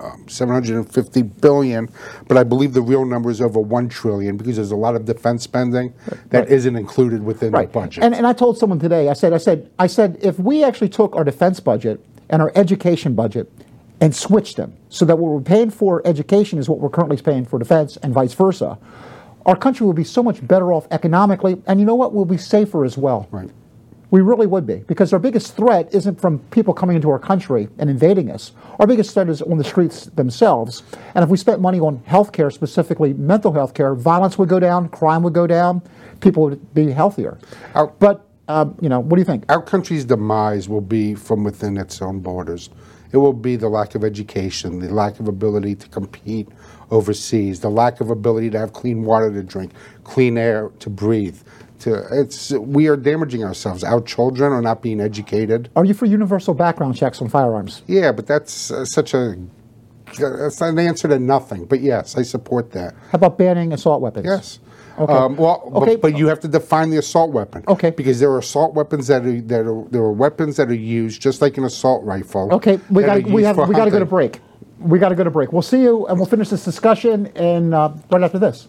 um, 0.00 0.26
750 0.28 1.22
billion, 1.22 1.88
but 2.26 2.36
I 2.36 2.44
believe 2.44 2.72
the 2.72 2.82
real 2.82 3.04
number 3.04 3.30
is 3.30 3.40
over 3.40 3.60
1 3.60 3.88
trillion 3.88 4.36
because 4.36 4.56
there's 4.56 4.70
a 4.70 4.76
lot 4.76 4.96
of 4.96 5.04
defense 5.04 5.42
spending 5.44 5.92
that 6.30 6.50
not 6.50 6.66
included 6.80 7.22
within 7.22 7.52
the 7.52 7.64
budget. 7.64 8.02
And, 8.02 8.14
and 8.14 8.26
I 8.26 8.32
told 8.32 8.58
someone 8.58 8.78
today, 8.78 9.08
I 9.08 9.12
said, 9.12 9.32
I 9.32 9.38
said, 9.38 9.70
I 9.78 9.86
said, 9.86 10.18
if 10.22 10.38
we 10.38 10.64
actually 10.64 10.88
took 10.88 11.14
our 11.14 11.24
defense 11.24 11.60
budget 11.60 12.00
and 12.30 12.40
our 12.40 12.50
education 12.54 13.14
budget 13.14 13.52
and 14.00 14.16
switched 14.16 14.56
them 14.56 14.74
so 14.88 15.04
that 15.04 15.16
what 15.16 15.30
we're 15.30 15.40
paying 15.40 15.70
for 15.70 16.04
education 16.06 16.58
is 16.58 16.68
what 16.68 16.80
we're 16.80 16.90
currently 16.90 17.16
paying 17.18 17.44
for 17.44 17.58
defense 17.58 17.96
and 17.98 18.14
vice 18.14 18.32
versa, 18.32 18.78
our 19.44 19.56
country 19.56 19.86
would 19.86 19.96
be 19.96 20.04
so 20.04 20.22
much 20.22 20.44
better 20.46 20.72
off 20.72 20.86
economically. 20.90 21.60
And 21.66 21.78
you 21.78 21.86
know 21.86 21.94
what? 21.94 22.14
We'll 22.14 22.24
be 22.24 22.38
safer 22.38 22.84
as 22.84 22.96
well. 22.96 23.28
right. 23.30 23.50
We 24.12 24.20
really 24.20 24.46
would 24.46 24.66
be, 24.66 24.84
because 24.86 25.14
our 25.14 25.18
biggest 25.18 25.56
threat 25.56 25.88
isn't 25.94 26.20
from 26.20 26.40
people 26.50 26.74
coming 26.74 26.96
into 26.96 27.08
our 27.08 27.18
country 27.18 27.70
and 27.78 27.88
invading 27.88 28.30
us. 28.30 28.52
Our 28.78 28.86
biggest 28.86 29.14
threat 29.14 29.30
is 29.30 29.40
on 29.40 29.56
the 29.56 29.64
streets 29.64 30.04
themselves. 30.04 30.82
And 31.14 31.24
if 31.24 31.30
we 31.30 31.38
spent 31.38 31.62
money 31.62 31.80
on 31.80 32.02
health 32.04 32.30
care, 32.30 32.50
specifically 32.50 33.14
mental 33.14 33.52
health 33.54 33.72
care, 33.72 33.94
violence 33.94 34.36
would 34.36 34.50
go 34.50 34.60
down, 34.60 34.90
crime 34.90 35.22
would 35.22 35.32
go 35.32 35.46
down, 35.46 35.80
people 36.20 36.42
would 36.42 36.74
be 36.74 36.90
healthier. 36.90 37.38
Our- 37.74 37.90
but, 37.98 38.26
um, 38.48 38.76
you 38.82 38.90
know, 38.90 39.00
what 39.00 39.16
do 39.16 39.20
you 39.22 39.24
think? 39.24 39.46
Our 39.48 39.62
country's 39.62 40.04
demise 40.04 40.68
will 40.68 40.82
be 40.82 41.14
from 41.14 41.42
within 41.42 41.78
its 41.78 42.02
own 42.02 42.20
borders. 42.20 42.68
It 43.12 43.16
will 43.16 43.32
be 43.32 43.56
the 43.56 43.70
lack 43.70 43.94
of 43.94 44.04
education, 44.04 44.78
the 44.78 44.92
lack 44.92 45.20
of 45.20 45.28
ability 45.28 45.74
to 45.76 45.88
compete 45.88 46.50
overseas, 46.90 47.60
the 47.60 47.70
lack 47.70 48.02
of 48.02 48.10
ability 48.10 48.50
to 48.50 48.58
have 48.58 48.74
clean 48.74 49.04
water 49.04 49.30
to 49.32 49.42
drink, 49.42 49.72
clean 50.04 50.36
air 50.36 50.70
to 50.80 50.90
breathe. 50.90 51.38
To, 51.82 52.06
it's 52.12 52.52
we 52.52 52.86
are 52.86 52.96
damaging 52.96 53.42
ourselves. 53.42 53.82
Our 53.82 54.00
children 54.00 54.52
are 54.52 54.62
not 54.62 54.82
being 54.82 55.00
educated. 55.00 55.68
Are 55.74 55.84
you 55.84 55.94
for 55.94 56.06
universal 56.06 56.54
background 56.54 56.96
checks 56.96 57.20
on 57.20 57.28
firearms? 57.28 57.82
Yeah, 57.88 58.12
but 58.12 58.28
that's 58.28 58.70
uh, 58.70 58.84
such 58.84 59.14
a 59.14 59.34
that's 60.16 60.60
an 60.60 60.78
answer 60.78 61.08
to 61.08 61.18
nothing. 61.18 61.64
But 61.64 61.80
yes, 61.80 62.16
I 62.16 62.22
support 62.22 62.70
that. 62.72 62.94
How 63.10 63.16
about 63.16 63.36
banning 63.36 63.72
assault 63.72 64.00
weapons? 64.00 64.26
Yes. 64.26 64.60
Okay. 64.96 65.12
Um, 65.12 65.36
well, 65.36 65.68
but- 65.72 65.82
Okay. 65.82 65.96
but, 65.96 66.16
you 66.16 66.28
have 66.28 66.38
to 66.40 66.48
define 66.48 66.90
the 66.90 66.98
assault 66.98 67.32
weapon. 67.32 67.64
Okay. 67.66 67.90
Because 67.90 68.20
there 68.20 68.30
are 68.30 68.38
assault 68.38 68.74
weapons 68.74 69.08
that 69.08 69.24
are 69.24 69.40
that 69.40 69.66
are 69.66 69.84
there 69.90 70.02
are 70.02 70.12
weapons 70.12 70.58
that 70.58 70.68
are 70.68 70.74
used 70.74 71.20
just 71.20 71.42
like 71.42 71.58
an 71.58 71.64
assault 71.64 72.04
rifle. 72.04 72.48
Okay, 72.52 72.78
we 72.90 73.02
got 73.02 73.24
we 73.24 73.42
have 73.42 73.56
we 73.56 73.74
got 73.74 73.86
to 73.86 73.90
go 73.90 73.98
to 73.98 74.06
break. 74.06 74.40
We 74.78 75.00
got 75.00 75.08
to 75.08 75.16
go 75.16 75.24
to 75.24 75.30
break. 75.30 75.52
We'll 75.52 75.62
see 75.62 75.82
you, 75.82 76.06
and 76.06 76.16
we'll 76.16 76.26
finish 76.26 76.48
this 76.48 76.64
discussion 76.64 77.26
and 77.34 77.74
uh, 77.74 77.92
right 78.10 78.22
after 78.22 78.38
this. 78.38 78.68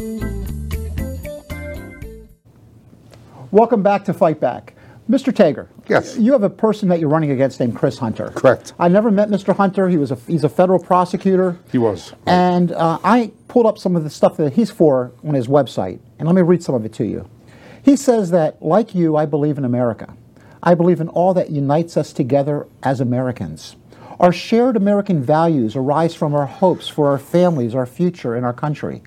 Welcome 3.51 3.83
back 3.83 4.05
to 4.05 4.13
Fight 4.13 4.39
Back. 4.39 4.75
Mr. 5.09 5.33
Tager. 5.33 5.67
Yes. 5.89 6.17
You 6.17 6.31
have 6.31 6.43
a 6.43 6.49
person 6.49 6.87
that 6.87 7.01
you're 7.01 7.09
running 7.09 7.31
against 7.31 7.59
named 7.59 7.75
Chris 7.75 7.97
Hunter. 7.97 8.31
Correct. 8.33 8.71
I 8.79 8.87
never 8.87 9.11
met 9.11 9.27
Mr. 9.27 9.53
Hunter. 9.53 9.89
He 9.89 9.97
was 9.97 10.09
a 10.09 10.15
he's 10.15 10.45
a 10.45 10.49
federal 10.49 10.79
prosecutor. 10.79 11.59
He 11.69 11.77
was. 11.77 12.13
And 12.25 12.71
uh, 12.71 12.99
I 13.03 13.33
pulled 13.49 13.65
up 13.65 13.77
some 13.77 13.97
of 13.97 14.05
the 14.05 14.09
stuff 14.09 14.37
that 14.37 14.53
he's 14.53 14.71
for 14.71 15.11
on 15.25 15.33
his 15.33 15.47
website, 15.47 15.99
and 16.17 16.27
let 16.29 16.35
me 16.35 16.41
read 16.41 16.63
some 16.63 16.75
of 16.75 16.85
it 16.85 16.93
to 16.93 17.05
you. 17.05 17.29
He 17.83 17.97
says 17.97 18.31
that, 18.31 18.63
like 18.63 18.95
you, 18.95 19.17
I 19.17 19.25
believe 19.25 19.57
in 19.57 19.65
America. 19.65 20.15
I 20.63 20.73
believe 20.73 21.01
in 21.01 21.09
all 21.09 21.33
that 21.33 21.49
unites 21.49 21.97
us 21.97 22.13
together 22.13 22.67
as 22.83 23.01
Americans. 23.01 23.75
Our 24.17 24.31
shared 24.31 24.77
American 24.77 25.21
values 25.21 25.75
arise 25.75 26.15
from 26.15 26.33
our 26.35 26.45
hopes 26.45 26.87
for 26.87 27.09
our 27.09 27.17
families, 27.17 27.75
our 27.75 27.87
future, 27.87 28.35
and 28.35 28.45
our 28.45 28.53
country. 28.53 29.01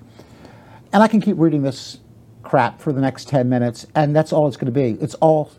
And 0.92 1.02
I 1.02 1.09
can 1.09 1.22
keep 1.22 1.38
reading 1.38 1.62
this 1.62 1.98
crap 2.44 2.80
for 2.80 2.92
the 2.92 3.00
next 3.00 3.28
10 3.28 3.48
minutes, 3.48 3.87
and 3.94 4.14
that's 4.14 4.33
all 4.33 4.46
it's 4.46 4.57
going 4.57 4.72
to 4.72 4.72
be. 4.72 5.02
It's 5.02 5.14
all, 5.14 5.50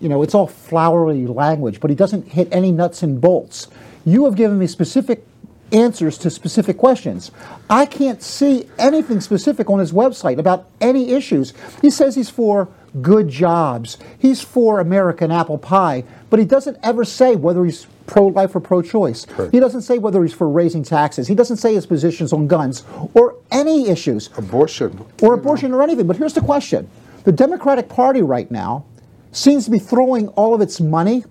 you 0.00 0.08
know, 0.08 0.22
it's 0.22 0.34
all 0.34 0.46
flowery 0.46 1.26
language, 1.26 1.80
but 1.80 1.90
he 1.90 1.96
doesn't 1.96 2.28
hit 2.28 2.48
any 2.52 2.72
nuts 2.72 3.02
and 3.02 3.20
bolts. 3.20 3.68
You 4.04 4.24
have 4.26 4.36
given 4.36 4.58
me 4.58 4.66
specific 4.66 5.26
answers 5.72 6.16
to 6.18 6.30
specific 6.30 6.78
questions. 6.78 7.30
I 7.68 7.86
can't 7.86 8.22
see 8.22 8.68
anything 8.78 9.20
specific 9.20 9.68
on 9.68 9.80
his 9.80 9.92
website 9.92 10.38
about 10.38 10.66
any 10.80 11.12
issues. 11.12 11.52
He 11.82 11.90
says 11.90 12.14
he's 12.14 12.30
for 12.30 12.68
good 13.02 13.28
jobs, 13.28 13.98
he's 14.18 14.40
for 14.40 14.80
American 14.80 15.30
apple 15.30 15.58
pie, 15.58 16.04
but 16.30 16.38
he 16.38 16.44
doesn't 16.44 16.78
ever 16.82 17.04
say 17.04 17.36
whether 17.36 17.64
he's 17.64 17.86
pro 18.06 18.26
life 18.26 18.54
or 18.54 18.60
pro 18.60 18.82
choice. 18.82 19.26
Right. 19.38 19.50
He 19.50 19.60
doesn't 19.60 19.82
say 19.82 19.98
whether 19.98 20.22
he's 20.22 20.32
for 20.32 20.48
raising 20.48 20.82
taxes. 20.82 21.26
He 21.28 21.34
doesn't 21.34 21.58
say 21.58 21.74
his 21.74 21.86
positions 21.86 22.32
on 22.32 22.46
guns 22.46 22.84
or 23.14 23.36
any 23.50 23.88
issues 23.88 24.30
Abortion. 24.36 25.04
or 25.22 25.34
abortion 25.34 25.72
or 25.72 25.82
anything. 25.82 26.06
But 26.06 26.16
here's 26.16 26.34
the 26.34 26.40
question 26.40 26.88
the 27.24 27.32
Democratic 27.32 27.88
Party 27.88 28.22
right 28.22 28.50
now 28.50 28.84
seems 29.32 29.64
to 29.66 29.70
be 29.70 29.78
throwing 29.78 30.28
all 30.28 30.54
of 30.54 30.60
its 30.60 30.80
money 30.80 31.24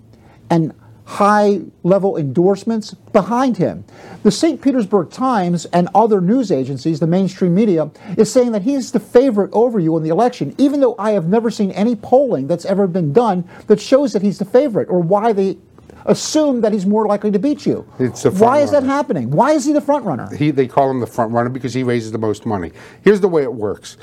and 0.50 0.74
high 1.06 1.62
level 1.84 2.18
endorsements 2.18 2.94
behind 3.14 3.58
him. 3.58 3.86
The 4.24 4.32
St. 4.32 4.60
Petersburg 4.60 5.12
Times 5.12 5.66
and 5.66 5.88
other 5.94 6.20
news 6.20 6.52
agencies, 6.52 7.00
the 7.00 7.08
mainstream 7.08 7.54
media, 7.54 7.92
is 8.18 8.32
saying 8.32 8.52
that 8.54 8.64
he's 8.64 8.92
the 8.92 9.00
favorite 9.00 9.52
over 9.54 9.80
you 9.80 9.96
in 9.98 10.04
the 10.04 10.10
election, 10.10 10.56
even 10.58 10.80
though 10.80 10.96
I 10.98 11.12
have 11.12 11.28
never 11.28 11.52
seen 11.52 11.72
any 11.72 11.96
polling 11.96 12.48
that's 12.48 12.66
ever 12.66 12.88
been 12.88 13.14
done 13.14 13.48
that 13.68 13.80
shows 13.80 14.14
that 14.14 14.24
he's 14.24 14.40
the 14.40 14.46
favorite 14.46 14.90
or 14.90 15.00
why 15.00 15.32
they 15.32 15.58
assume 16.06 16.62
that 16.62 16.72
he's 16.72 16.86
more 16.86 17.08
likely 17.08 17.32
to 17.32 17.40
beat 17.40 17.66
you. 17.66 17.88
It's 18.00 18.24
the 18.24 18.32
why 18.32 18.60
is 18.60 18.72
that 18.72 18.84
happening? 18.84 19.32
Why 19.32 19.52
is 19.52 19.66
he 19.66 19.74
the 19.74 19.82
front 19.82 20.06
runner? 20.06 20.34
He, 20.36 20.52
they 20.52 20.68
call 20.68 20.90
him 20.90 21.00
the 21.00 21.08
front 21.08 21.32
runner 21.32 21.50
because 21.50 21.74
he 21.74 21.84
raises 21.84 22.12
the 22.12 22.18
most 22.18 22.46
money. 22.46 22.72
Here's 23.04 23.22
the 23.22 23.28
way 23.28 23.44
it 23.44 23.54
works. 23.54 23.98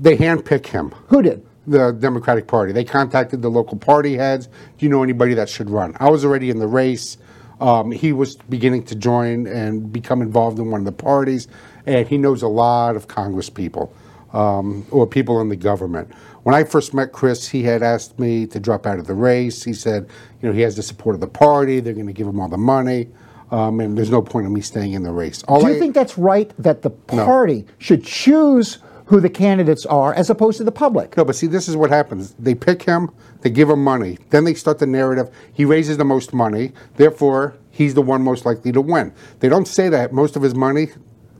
They 0.00 0.16
handpick 0.16 0.66
him. 0.66 0.90
Who 1.08 1.22
did? 1.22 1.46
the 1.66 1.92
Democratic 1.92 2.46
Party. 2.46 2.72
They 2.72 2.84
contacted 2.84 3.42
the 3.42 3.48
local 3.48 3.78
party 3.78 4.16
heads. 4.16 4.46
Do 4.46 4.84
you 4.84 4.88
know 4.88 5.02
anybody 5.02 5.34
that 5.34 5.48
should 5.48 5.70
run? 5.70 5.96
I 6.00 6.10
was 6.10 6.24
already 6.24 6.50
in 6.50 6.58
the 6.58 6.66
race. 6.66 7.18
Um, 7.60 7.92
he 7.92 8.12
was 8.12 8.36
beginning 8.48 8.84
to 8.86 8.96
join 8.96 9.46
and 9.46 9.92
become 9.92 10.22
involved 10.22 10.58
in 10.58 10.70
one 10.70 10.80
of 10.80 10.84
the 10.84 10.92
parties, 10.92 11.46
and 11.86 12.08
he 12.08 12.18
knows 12.18 12.42
a 12.42 12.48
lot 12.48 12.96
of 12.96 13.06
Congress 13.06 13.48
people 13.48 13.94
um, 14.32 14.84
or 14.90 15.06
people 15.06 15.40
in 15.40 15.48
the 15.48 15.56
government. 15.56 16.10
When 16.42 16.54
I 16.54 16.64
first 16.64 16.92
met 16.92 17.12
Chris, 17.12 17.48
he 17.48 17.62
had 17.62 17.82
asked 17.82 18.18
me 18.18 18.46
to 18.48 18.58
drop 18.58 18.86
out 18.86 18.98
of 18.98 19.06
the 19.06 19.14
race. 19.14 19.62
He 19.62 19.72
said, 19.72 20.08
you 20.40 20.48
know, 20.48 20.54
he 20.54 20.60
has 20.62 20.74
the 20.76 20.82
support 20.82 21.14
of 21.14 21.20
the 21.20 21.28
party. 21.28 21.78
They're 21.80 21.92
going 21.94 22.06
to 22.08 22.12
give 22.12 22.26
him 22.26 22.40
all 22.40 22.48
the 22.48 22.58
money, 22.58 23.08
um, 23.52 23.78
and 23.80 23.96
there's 23.96 24.10
no 24.10 24.22
point 24.22 24.46
in 24.46 24.52
me 24.52 24.60
staying 24.60 24.92
in 24.94 25.04
the 25.04 25.12
race. 25.12 25.42
All 25.44 25.60
Do 25.60 25.68
you 25.68 25.76
I- 25.76 25.78
think 25.78 25.94
that's 25.94 26.18
right 26.18 26.52
that 26.58 26.82
the 26.82 26.90
No. 27.12 27.24
party 27.24 27.64
should 27.78 28.02
choose 28.02 28.78
who 29.06 29.20
the 29.20 29.28
candidates 29.28 29.84
are 29.86 30.14
as 30.14 30.30
opposed 30.30 30.58
to 30.58 30.64
the 30.64 30.72
public? 30.72 31.16
No, 31.16 31.24
but 31.24 31.36
see, 31.36 31.46
this 31.46 31.68
is 31.68 31.76
what 31.76 31.90
happens. 31.90 32.34
They 32.40 32.54
pick 32.56 32.82
him, 32.82 33.10
they 33.42 33.50
give 33.50 33.70
him 33.70 33.82
money. 33.84 34.18
Then 34.30 34.44
they 34.44 34.54
start 34.54 34.78
the 34.80 34.86
narrative. 34.86 35.28
He 35.52 35.64
raises 35.64 35.96
the 35.96 36.04
most 36.04 36.32
money, 36.34 36.72
therefore, 36.96 37.54
he's 37.70 37.94
the 37.94 38.02
one 38.02 38.22
most 38.22 38.44
likely 38.46 38.72
to 38.72 38.80
win. 38.80 39.12
They 39.40 39.48
don't 39.48 39.68
say 39.68 39.88
that 39.90 40.12
most 40.12 40.34
of 40.34 40.42
his 40.42 40.54
money, 40.56 40.88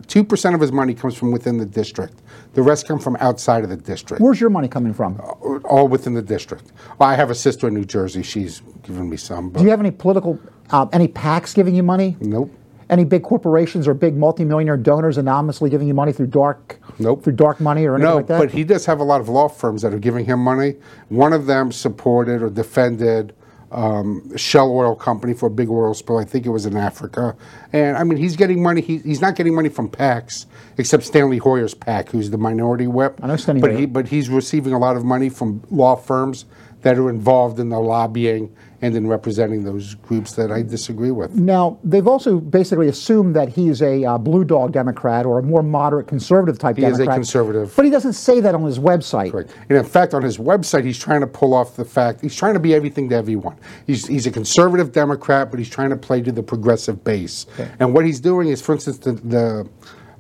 2% 0.07 0.55
of 0.55 0.61
his 0.61 0.73
money 0.73 0.95
comes 0.95 1.15
from 1.17 1.31
within 1.33 1.57
the 1.59 1.67
district. 1.67 2.23
The 2.55 2.63
rest 2.63 2.87
come 2.87 2.99
from 2.99 3.17
outside 3.21 3.65
of 3.65 3.71
the 3.71 3.77
district, 3.77 4.21
Where's 4.23 4.41
your 4.41 4.51
money 4.51 4.69
coming 4.69 4.93
from? 4.93 5.19
all 5.65 5.89
within 5.89 6.15
the 6.15 6.23
district. 6.23 6.73
Well, 6.99 7.09
I 7.09 7.15
have 7.15 7.31
a 7.31 7.35
sister 7.35 7.69
in 7.69 7.75
New 7.75 7.85
Jersey. 7.85 8.23
She's 8.23 8.61
given 8.83 9.09
me 9.09 9.17
some. 9.17 9.51
But 9.51 9.61
Do 9.61 9.65
you 9.65 9.71
have 9.71 9.81
any 9.81 9.91
political, 9.91 10.39
uh, 10.71 10.87
any 10.93 11.09
PACs 11.09 11.55
giving 11.55 11.75
you 11.75 11.83
money? 11.83 12.17
Nope. 12.21 12.51
Any 12.91 13.05
big 13.05 13.23
corporations 13.23 13.89
or 13.89 13.95
big 13.95 14.17
multimillionaire 14.17 14.77
donors 14.77 15.17
anonymously 15.17 15.71
giving 15.71 15.89
you 15.89 15.95
money 15.95 16.13
through 16.13 16.27
dark, 16.27 16.79
Nope. 16.99 17.25
through 17.25 17.35
dark 17.35 17.59
money 17.59 17.87
or 17.87 17.95
anything 17.95 18.11
No, 18.11 18.17
like 18.17 18.27
that? 18.27 18.35
No, 18.39 18.41
but 18.45 18.51
he 18.51 18.65
does 18.65 18.85
have 18.85 19.01
a 19.01 19.05
lot 19.05 19.21
of 19.23 19.31
law 19.31 19.49
firms 19.49 19.81
that 19.81 19.95
are 19.95 19.99
giving 19.99 20.27
him 20.27 20.41
money. 20.41 20.75
One 21.09 21.33
of 21.33 21.47
them 21.47 21.73
supported 21.73 22.43
or 22.43 22.51
defended 22.51 23.33
um, 23.73 24.37
Shell 24.37 24.71
Oil 24.71 24.95
Company 24.95 25.35
for 25.35 25.47
a 25.47 25.51
big 25.51 25.69
oil 25.71 25.95
spill. 25.95 26.19
I 26.19 26.25
think 26.25 26.47
it 26.47 26.51
was 26.51 26.67
in 26.67 26.77
Africa. 26.77 27.37
And 27.73 27.97
I 27.97 28.05
mean, 28.05 28.19
he's 28.19 28.37
getting 28.37 28.63
money. 28.63 28.81
He, 28.81 28.99
he's 28.99 29.21
not 29.21 29.35
getting 29.35 29.55
money 29.55 29.69
from 29.69 29.89
PACs, 29.89 30.47
except 30.79 31.05
Steny 31.05 31.41
Hoyer's 31.41 31.75
PAC, 31.75 32.11
who's 32.11 32.31
the 32.31 32.39
minority 32.39 32.87
whip. 32.87 33.19
I 33.23 33.27
know 33.27 33.35
Steny 33.35 33.61
but 33.61 33.75
he, 33.75 33.87
but 33.87 34.09
he's 34.09 34.29
receiving 34.29 34.73
a 34.73 34.79
lot 34.79 34.97
of 34.97 35.05
money 35.05 35.29
from 35.29 35.63
law 35.71 35.97
firms 35.97 36.45
that 36.83 36.99
are 36.99 37.09
involved 37.09 37.59
in 37.59 37.69
the 37.69 37.79
lobbying 37.79 38.55
and 38.83 38.97
in 38.97 39.07
representing 39.07 39.63
those 39.63 39.95
groups 39.95 40.33
that 40.35 40.51
I 40.51 40.63
disagree 40.63 41.13
with. 41.13 41.35
Now, 41.37 41.79
they've 41.85 42.07
also 42.07 42.41
basically 42.41 42.89
assumed 42.89 43.37
that 43.37 43.49
he's 43.49 43.81
a 43.81 44.05
uh, 44.05 44.19
blue 44.19 44.45
dog 44.45 44.73
Democrat 44.73 45.25
or 45.25 45.39
a 45.39 45.43
more 45.43 45.63
moderate 45.63 46.09
conservative 46.09 46.59
type 46.59 46.77
He 46.77 46.85
is 46.85 46.99
a 46.99 47.07
conservative. 47.07 47.73
But 47.77 47.85
he 47.85 47.91
doesn't 47.93 48.15
say 48.15 48.41
that 48.41 48.57
on 48.57 48.65
his 48.65 48.81
website. 48.81 49.31
Correct. 49.31 49.55
And 49.69 49.79
in 49.79 49.85
fact, 49.85 50.15
on 50.15 50.23
his 50.23 50.39
website, 50.39 50.85
he's 50.85 50.99
trying 50.99 51.21
to 51.21 51.29
pull 51.29 51.55
off 51.55 51.77
the 51.77 51.85
fact 51.85 52.21
he's 52.21 52.35
trying 52.35 52.55
to 52.55 52.61
be 52.61 52.75
everything 52.75 53.09
to 53.11 53.15
everyone. 53.15 53.57
He's, 53.87 54.07
he's 54.09 54.27
a 54.27 54.33
conservative 54.33 54.91
Democrat, 54.91 55.51
but 55.51 55.61
he's 55.61 55.71
trying 55.71 55.91
to 55.91 55.97
play 55.97 56.21
to 56.23 56.33
the 56.33 56.43
progressive 56.43 57.05
base. 57.05 57.47
And 57.79 57.95
what 57.95 58.05
he's 58.05 58.19
doing 58.19 58.49
is, 58.49 58.61
for 58.61 58.73
instance, 58.75 58.99
the, 58.99 59.13
the 59.13 59.69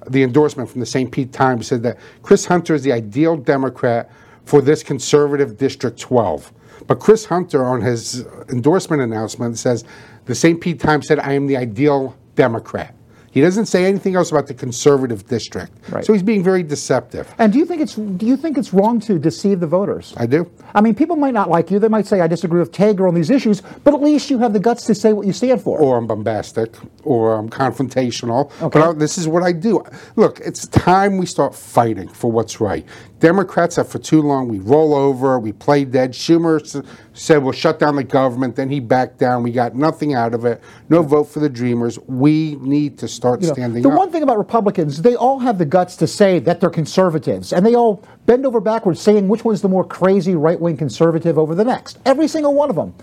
the 0.09 0.25
endorsement 0.25 0.68
from 0.68 0.81
the 0.81 0.87
St. 0.87 1.12
Pete 1.12 1.33
Times 1.33 1.68
said 1.68 1.85
that 1.85 1.96
Chris 2.22 2.44
Hunter 2.44 2.75
is 2.75 2.83
the 2.83 2.92
ideal 2.92 3.37
Democrat 3.37 4.11
for 4.45 4.61
this 4.61 4.83
conservative 4.83 5.57
District 5.57 5.99
12. 5.99 6.53
But 6.87 6.99
Chris 6.99 7.27
Hunter, 7.27 7.65
on 7.65 7.81
his 7.81 8.27
endorsement 8.49 9.03
announcement, 9.03 9.59
says 9.59 9.85
the 10.25 10.35
St. 10.35 10.61
Pete 10.61 10.81
Times 10.81 11.07
said, 11.07 11.19
"I 11.21 11.33
am 11.33 11.47
the 11.47 11.57
ideal 11.57 12.17
Democrat." 12.35 12.95
He 13.33 13.40
doesn't 13.40 13.66
say 13.66 13.87
anything 13.87 14.14
else 14.14 14.31
about 14.31 14.47
the 14.47 14.55
conservative 14.55 15.27
district. 15.27 15.73
Right. 15.90 16.05
So 16.05 16.12
he's 16.12 16.23
being 16.23 16.45
very 16.45 16.62
deceptive. 16.62 17.35
And 17.38 17.53
do 17.53 17.59
you 17.59 17.64
think 17.64 17.81
it's 17.81 17.95
do 17.97 18.27
you 18.27 18.37
think 18.37 18.57
it's 18.59 18.73
wrong 18.73 19.01
to 19.01 19.18
deceive 19.18 19.59
the 19.61 19.66
voters? 19.66 20.12
I 20.16 20.27
do. 20.27 20.51
I 20.75 20.81
mean, 20.83 20.95
people 20.95 21.16
might 21.16 21.35
not 21.35 21.49
like 21.51 21.71
you. 21.71 21.79
They 21.79 21.88
might 21.88 22.07
say 22.07 22.21
I 22.21 22.27
disagree 22.27 22.61
with 22.61 22.73
Tager 22.73 23.09
on 23.09 23.14
these 23.14 23.31
issues, 23.31 23.62
but 23.85 23.95
at 23.95 24.01
least 24.03 24.31
you 24.31 24.38
have 24.38 24.53
the 24.53 24.61
guts 24.61 24.85
to 24.87 24.95
say 24.95 25.12
what 25.14 25.27
you 25.27 25.33
stand 25.33 25.61
for. 25.62 25.79
or 25.81 25.97
I'm 25.99 26.07
bombastic, 26.07 26.75
or 27.05 27.35
I'm 27.35 27.49
confrontational. 27.49 28.51
Okay. 28.62 28.79
But 28.81 28.88
I, 28.88 28.92
this 28.92 29.16
is 29.18 29.27
what 29.27 29.42
I 29.42 29.53
do. 29.53 29.83
Look, 30.16 30.40
it's 30.40 30.66
time 30.68 31.16
we 31.18 31.27
start 31.27 31.55
fighting 31.55 32.09
for 32.09 32.31
what's 32.31 32.61
right. 32.61 32.85
Democrats 33.18 33.77
have 33.77 33.88
for 33.88 33.99
too 34.01 34.21
long, 34.21 34.49
we 34.49 34.59
roll 34.59 34.95
over, 34.95 35.38
we 35.38 35.53
play 35.53 35.85
dead. 35.85 36.12
Schumer 36.12 36.61
s- 36.61 36.83
said 37.12 37.42
we'll 37.42 37.53
shut 37.53 37.79
down 37.79 37.95
the 37.95 38.03
government, 38.03 38.57
then 38.57 38.68
he 38.68 38.81
backed 38.81 39.18
down. 39.18 39.45
We 39.45 39.53
got 39.53 39.77
nothing 39.77 40.12
out 40.14 40.35
of 40.35 40.45
it. 40.45 40.61
No 40.88 41.03
vote 41.03 41.25
for 41.25 41.38
the 41.38 41.49
Dreamers. 41.49 42.01
We 42.09 42.57
need 42.57 42.99
to 42.99 43.07
start 43.23 43.41
You 43.41 43.47
know, 43.49 43.53
standing 43.55 43.83
the 43.83 43.89
up. 43.89 43.97
one 43.99 44.11
thing 44.11 44.25
about 44.25 44.37
Republicans, 44.39 45.03
they 45.03 45.15
all 45.15 45.39
have 45.39 45.59
the 45.59 45.65
guts 45.65 45.95
to 45.97 46.07
say 46.09 46.41
that 46.41 46.61
they're 46.61 46.71
conservatives, 46.71 47.53
and 47.53 47.65
they 47.65 47.77
all 47.77 48.03
bend 48.27 48.45
over 48.45 48.61
backwards 48.61 49.01
saying 49.01 49.29
which 49.29 49.45
one's 49.45 49.63
the 49.63 49.69
more 49.69 49.85
crazy 49.85 50.35
right 50.35 50.61
wing 50.61 50.77
conservative 50.77 51.39
over 51.39 51.55
the 51.55 51.65
next. 51.65 51.99
Every 52.05 52.27
single 52.27 52.53
one 52.55 52.69
of 52.69 52.75
them. 52.75 52.95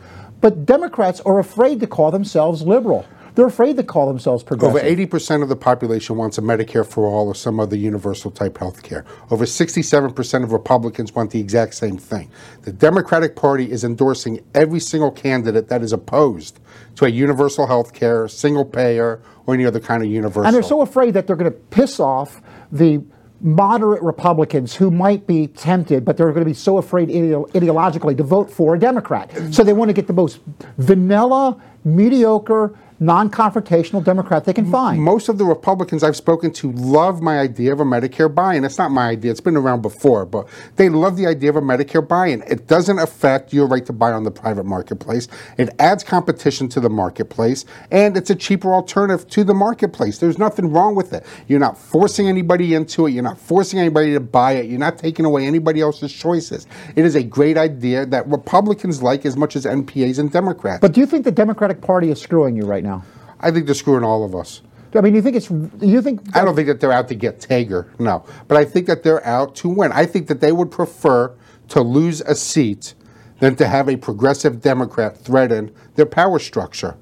But 0.41 0.65
Democrats 0.65 1.21
are 1.21 1.39
afraid 1.39 1.79
to 1.79 1.87
call 1.87 2.11
themselves 2.11 2.63
liberal. 2.63 3.05
They're 3.39 3.47
afraid 3.47 3.77
to 3.77 3.83
call 3.85 4.05
themselves 4.05 4.43
progressive. 4.43 4.83
Over 4.83 5.05
80% 5.05 5.43
of 5.43 5.47
the 5.47 5.55
population 5.55 6.17
wants 6.17 6.37
a 6.37 6.41
Medicare 6.41 6.85
for 6.85 7.07
all 7.07 7.27
or 7.27 7.33
some 7.33 7.57
other 7.57 7.77
universal 7.77 8.31
type 8.31 8.57
health 8.57 8.83
care. 8.83 9.05
Over 9.31 9.45
67% 9.45 10.43
of 10.43 10.51
Republicans 10.51 11.15
want 11.15 11.31
the 11.31 11.39
exact 11.39 11.75
same 11.75 11.97
thing. 11.97 12.29
The 12.63 12.73
Democratic 12.73 13.37
Party 13.37 13.71
is 13.71 13.85
endorsing 13.85 14.43
every 14.53 14.81
single 14.81 15.09
candidate 15.09 15.69
that 15.69 15.81
is 15.81 15.93
opposed 15.93 16.59
to 16.95 17.05
a 17.05 17.07
universal 17.07 17.65
health 17.65 17.93
care, 17.93 18.27
single 18.27 18.65
payer, 18.65 19.21
or 19.45 19.53
any 19.53 19.65
other 19.65 19.79
kind 19.79 20.03
of 20.03 20.09
universal. 20.09 20.45
And 20.45 20.53
they're 20.53 20.61
so 20.61 20.81
afraid 20.81 21.13
that 21.13 21.25
they're 21.25 21.37
going 21.37 21.49
to 21.49 21.57
piss 21.57 22.01
off 22.01 22.41
the 22.73 23.01
moderate 23.41 24.01
Republicans 24.03 24.75
who 24.75 24.91
might 24.91 25.25
be 25.25 25.47
tempted, 25.47 26.03
but 26.03 26.17
they're 26.17 26.31
going 26.31 26.43
to 26.43 26.49
be 26.49 26.53
so 26.53 26.77
afraid 26.77 27.07
ideologically 27.07 28.17
to 28.17 28.23
vote 28.23 28.51
for 28.51 28.75
a 28.75 28.79
Democrat. 28.79 29.31
So 29.53 29.63
they 29.63 29.73
want 29.73 29.89
to 29.89 29.93
get 29.93 30.07
the 30.07 30.13
most 30.13 30.41
vanilla, 30.77 31.57
mediocre, 31.83 32.77
non-confrontational 32.99 34.03
Democrat 34.03 34.43
they 34.45 34.53
can 34.53 34.69
find. 34.69 35.01
Most 35.01 35.29
of 35.29 35.37
the 35.37 35.45
Republicans 35.45 36.03
I've 36.03 36.15
spoken 36.15 36.51
to 36.53 36.71
love 36.73 37.21
my 37.21 37.39
idea 37.39 37.71
of 37.71 37.79
a 37.79 37.85
Medicare 37.85 38.33
buy-in. 38.33 38.65
It's 38.65 38.77
not 38.77 38.91
my 38.91 39.09
idea; 39.09 39.31
it's 39.31 39.39
been 39.39 39.55
around 39.55 39.81
before, 39.81 40.25
but 40.25 40.47
they 40.75 40.89
love 40.89 41.15
the 41.15 41.25
idea 41.25 41.49
of 41.49 41.55
a 41.55 41.61
Medicare 41.61 42.05
buy-in. 42.05 42.43
It 42.43 42.67
doesn't 42.67 42.99
affect 42.99 43.53
your 43.53 43.67
right 43.67 43.85
to 43.85 43.93
buy 43.93 44.11
on 44.11 44.23
the 44.23 44.31
private 44.31 44.65
marketplace. 44.65 45.27
It 45.57 45.69
adds 45.79 46.03
competition 46.03 46.67
to 46.69 46.79
the 46.79 46.89
marketplace, 46.89 47.65
and 47.91 48.17
it's 48.17 48.29
a 48.29 48.35
cheaper 48.35 48.73
alternative 48.73 49.27
to 49.29 49.43
the 49.43 49.53
marketplace. 49.53 50.17
There's 50.17 50.37
nothing 50.37 50.71
wrong 50.71 50.95
with 50.95 51.13
it. 51.13 51.25
You're 51.47 51.59
not 51.59 51.77
forcing 51.77 52.27
anybody 52.27 52.73
into 52.73 53.07
it. 53.07 53.11
You're 53.11 53.23
not 53.23 53.39
forcing 53.39 53.79
anybody 53.79 54.13
to 54.13 54.19
buy 54.19 54.53
it. 54.53 54.65
You're 54.65 54.79
not 54.79 54.97
taking 54.97 55.25
away 55.25 55.45
anybody 55.45 55.79
else's 55.79 56.11
choices. 56.11 56.67
It 56.95 57.05
is 57.05 57.15
a 57.15 57.23
great 57.23 57.57
idea 57.57 58.05
that 58.07 58.27
Republicans 58.27 59.01
like 59.01 59.25
as 59.25 59.37
much 59.37 59.55
as 59.55 59.65
NPAs 59.65 60.19
and 60.19 60.31
Democrats. 60.31 60.81
But 60.81 60.91
do 60.91 60.99
you 60.99 61.05
think 61.05 61.23
the 61.23 61.31
Democratic 61.69 61.85
Party 61.85 62.09
is 62.09 62.19
screwing 62.19 62.55
you 62.55 62.63
right 62.63 62.83
now? 62.83 63.03
I 63.39 63.51
think 63.51 63.67
they're 63.67 63.75
screwing 63.75 64.03
all 64.03 64.25
of 64.25 64.33
us. 64.33 64.61
I 64.95 65.01
mean, 65.01 65.13
you 65.13 65.21
think 65.21 65.35
it's 65.35 65.51
you 65.51 66.01
think 66.01 66.35
I 66.35 66.43
don't 66.43 66.55
think 66.55 66.67
that 66.67 66.79
they're 66.79 66.91
out 66.91 67.07
to 67.09 67.15
get 67.15 67.39
Tager, 67.39 67.87
no. 67.99 68.25
But 68.47 68.57
I 68.57 68.65
think 68.65 68.87
that 68.87 69.03
they're 69.03 69.23
out 69.23 69.55
to 69.57 69.69
win. 69.69 69.91
I 69.91 70.07
think 70.07 70.27
that 70.29 70.41
they 70.41 70.51
would 70.51 70.71
prefer 70.71 71.31
to 71.67 71.81
lose 71.81 72.21
a 72.21 72.33
seat 72.33 72.95
than 73.39 73.55
to 73.57 73.67
have 73.67 73.87
a 73.87 73.97
progressive 73.97 74.61
Democrat 74.61 75.15
threaten 75.15 75.71
their 75.93 76.07
power 76.07 76.39
structure. 76.39 76.97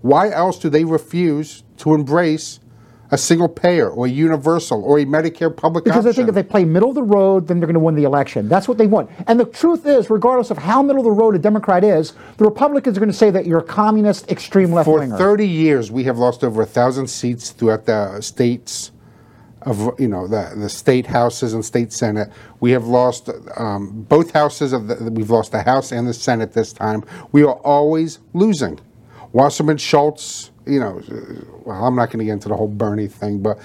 Why 0.00 0.30
else 0.30 0.60
do 0.60 0.68
they 0.68 0.84
refuse 0.84 1.64
to 1.78 1.92
embrace 1.92 2.60
a 3.14 3.18
single 3.18 3.48
payer 3.48 3.88
or 3.88 4.06
a 4.06 4.10
universal 4.10 4.84
or 4.84 4.98
a 4.98 5.04
Medicare 5.04 5.56
public 5.56 5.84
Because 5.84 5.98
option? 5.98 6.10
they 6.10 6.16
think 6.16 6.28
if 6.28 6.34
they 6.34 6.42
play 6.42 6.64
middle 6.64 6.88
of 6.88 6.96
the 6.96 7.02
road, 7.02 7.46
then 7.46 7.60
they're 7.60 7.68
going 7.68 7.74
to 7.74 7.80
win 7.80 7.94
the 7.94 8.02
election. 8.02 8.48
That's 8.48 8.66
what 8.66 8.76
they 8.76 8.88
want. 8.88 9.08
And 9.28 9.38
the 9.38 9.44
truth 9.44 9.86
is, 9.86 10.10
regardless 10.10 10.50
of 10.50 10.58
how 10.58 10.82
middle 10.82 11.00
of 11.00 11.04
the 11.04 11.22
road 11.22 11.36
a 11.36 11.38
Democrat 11.38 11.84
is, 11.84 12.14
the 12.38 12.44
Republicans 12.44 12.96
are 12.96 13.00
going 13.00 13.12
to 13.12 13.16
say 13.16 13.30
that 13.30 13.46
you're 13.46 13.60
a 13.60 13.62
communist, 13.62 14.28
extreme 14.32 14.72
left 14.72 14.88
winger. 14.88 15.16
For 15.16 15.22
30 15.22 15.46
years, 15.46 15.92
we 15.92 16.02
have 16.04 16.18
lost 16.18 16.42
over 16.42 16.62
a 16.62 16.66
thousand 16.66 17.06
seats 17.06 17.50
throughout 17.50 17.86
the 17.86 18.20
states 18.20 18.90
of 19.62 19.98
you 19.98 20.08
know 20.08 20.26
the 20.26 20.52
the 20.56 20.68
state 20.68 21.06
houses 21.06 21.54
and 21.54 21.64
state 21.64 21.90
senate. 21.90 22.28
We 22.60 22.72
have 22.72 22.86
lost 22.86 23.30
um, 23.56 24.02
both 24.02 24.32
houses 24.32 24.74
of 24.74 24.88
the, 24.88 25.10
we've 25.10 25.30
lost 25.30 25.52
the 25.52 25.62
House 25.62 25.90
and 25.90 26.06
the 26.06 26.12
Senate 26.12 26.52
this 26.52 26.72
time. 26.72 27.02
We 27.32 27.44
are 27.44 27.54
always 27.54 28.18
losing. 28.34 28.78
Wasserman 29.32 29.78
Schultz, 29.78 30.50
you 30.66 30.80
know, 30.80 31.00
well, 31.64 31.84
I'm 31.84 31.94
not 31.94 32.06
going 32.06 32.20
to 32.20 32.24
get 32.24 32.32
into 32.32 32.48
the 32.48 32.56
whole 32.56 32.68
Bernie 32.68 33.08
thing, 33.08 33.40
but 33.40 33.58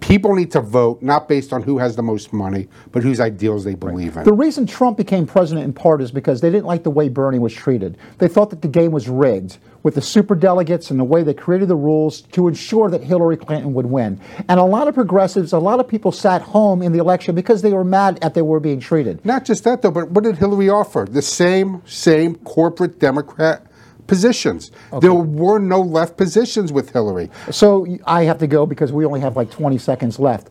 people 0.00 0.34
need 0.34 0.50
to 0.52 0.60
vote 0.60 1.02
not 1.02 1.28
based 1.28 1.52
on 1.52 1.62
who 1.62 1.78
has 1.78 1.96
the 1.96 2.02
most 2.02 2.32
money, 2.32 2.68
but 2.92 3.02
whose 3.02 3.20
ideals 3.20 3.64
they 3.64 3.74
believe 3.74 4.16
in. 4.16 4.24
The 4.24 4.34
reason 4.34 4.66
Trump 4.66 4.98
became 4.98 5.26
president 5.26 5.64
in 5.64 5.72
part 5.72 6.02
is 6.02 6.10
because 6.10 6.40
they 6.42 6.50
didn't 6.50 6.66
like 6.66 6.82
the 6.82 6.90
way 6.90 7.08
Bernie 7.08 7.38
was 7.38 7.54
treated. 7.54 7.96
They 8.18 8.28
thought 8.28 8.50
that 8.50 8.60
the 8.60 8.68
game 8.68 8.92
was 8.92 9.08
rigged 9.08 9.56
with 9.82 9.94
the 9.94 10.02
super 10.02 10.34
delegates 10.34 10.90
and 10.90 11.00
the 11.00 11.04
way 11.04 11.22
they 11.22 11.34
created 11.34 11.68
the 11.68 11.76
rules 11.76 12.22
to 12.32 12.48
ensure 12.48 12.90
that 12.90 13.02
Hillary 13.02 13.36
Clinton 13.36 13.72
would 13.74 13.86
win. 13.86 14.20
And 14.48 14.60
a 14.60 14.64
lot 14.64 14.88
of 14.88 14.94
progressives, 14.94 15.52
a 15.52 15.58
lot 15.58 15.80
of 15.80 15.88
people 15.88 16.12
sat 16.12 16.42
home 16.42 16.82
in 16.82 16.92
the 16.92 16.98
election 16.98 17.34
because 17.34 17.62
they 17.62 17.72
were 17.72 17.84
mad 17.84 18.18
at 18.22 18.34
they 18.34 18.42
were 18.42 18.60
being 18.60 18.80
treated. 18.80 19.24
Not 19.24 19.44
just 19.44 19.64
that, 19.64 19.82
though, 19.82 19.90
but 19.90 20.10
what 20.10 20.24
did 20.24 20.36
Hillary 20.36 20.68
offer? 20.68 21.06
The 21.10 21.22
same, 21.22 21.82
same 21.86 22.34
corporate 22.36 22.98
Democrat 22.98 23.66
positions. 24.06 24.70
There 25.00 25.14
were 25.14 25.58
no 25.58 25.80
left 25.80 26.16
positions 26.16 26.72
with 26.72 26.90
Hillary. 26.90 27.30
So 27.50 27.86
I 28.06 28.24
have 28.24 28.38
to 28.38 28.46
go 28.46 28.66
because 28.66 28.92
we 28.92 29.04
only 29.04 29.20
have 29.20 29.36
like 29.36 29.50
20 29.50 29.78
seconds 29.78 30.18
left. 30.18 30.48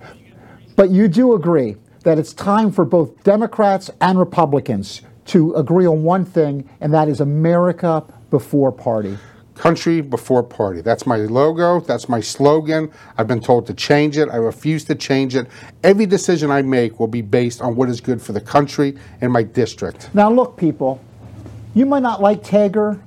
But 0.76 0.90
you 0.90 1.08
do 1.08 1.34
agree 1.34 1.78
that 2.04 2.18
it's 2.18 2.34
time 2.34 2.72
for 2.72 2.86
both 2.86 3.24
Democrats 3.24 3.90
and 4.02 4.20
Republicans 4.20 5.02
to 5.26 5.54
agree 5.54 5.86
on 5.86 6.04
one 6.04 6.26
thing, 6.26 6.70
and 6.82 6.94
that 6.94 7.08
is 7.08 7.22
America 7.22 8.04
before 8.30 8.72
party. 8.72 9.18
Country 9.56 10.02
before 10.02 10.42
party. 10.42 10.82
That's 10.82 11.06
my 11.06 11.18
logo. 11.18 11.80
That's 11.80 12.10
my 12.10 12.20
slogan. 12.20 12.92
I've 13.18 13.28
been 13.28 13.40
told 13.40 13.68
to 13.68 13.74
change 13.74 14.18
it. 14.18 14.28
I 14.30 14.38
refuse 14.38 14.84
to 14.86 14.96
change 14.96 15.36
it. 15.36 15.48
Every 15.84 16.08
decision 16.08 16.50
I 16.50 16.64
make 16.64 17.00
will 17.00 17.08
be 17.08 17.22
based 17.22 17.62
on 17.62 17.76
what 17.76 17.88
is 17.88 18.02
good 18.02 18.22
for 18.22 18.32
the 18.34 18.42
country 18.42 18.98
and 19.22 19.32
my 19.32 19.44
district. 19.44 20.10
Now, 20.16 20.32
look, 20.32 20.58
people, 20.58 21.00
you 21.76 21.86
might 21.86 22.02
not 22.02 22.20
like 22.20 22.44
Tager, 22.44 23.00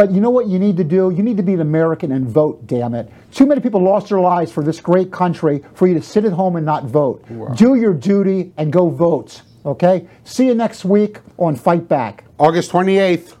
but 0.00 0.12
you 0.12 0.20
know 0.22 0.30
what 0.30 0.46
you 0.46 0.58
need 0.58 0.78
to 0.78 0.82
do? 0.82 1.10
You 1.10 1.22
need 1.22 1.36
to 1.36 1.42
be 1.42 1.52
an 1.52 1.60
American 1.60 2.10
and 2.12 2.26
vote, 2.26 2.66
damn 2.66 2.94
it. 2.94 3.12
Too 3.34 3.44
many 3.44 3.60
people 3.60 3.82
lost 3.82 4.08
their 4.08 4.18
lives 4.18 4.50
for 4.50 4.64
this 4.64 4.80
great 4.80 5.12
country 5.12 5.62
for 5.74 5.86
you 5.86 5.92
to 5.92 6.00
sit 6.00 6.24
at 6.24 6.32
home 6.32 6.56
and 6.56 6.64
not 6.64 6.86
vote. 6.86 7.22
Do 7.54 7.74
your 7.74 7.92
duty 7.92 8.54
and 8.56 8.72
go 8.72 8.88
vote, 8.88 9.42
okay? 9.66 10.08
See 10.24 10.46
you 10.46 10.54
next 10.54 10.86
week 10.86 11.18
on 11.36 11.54
Fight 11.54 11.86
Back. 11.86 12.24
August 12.38 12.72
28th. 12.72 13.36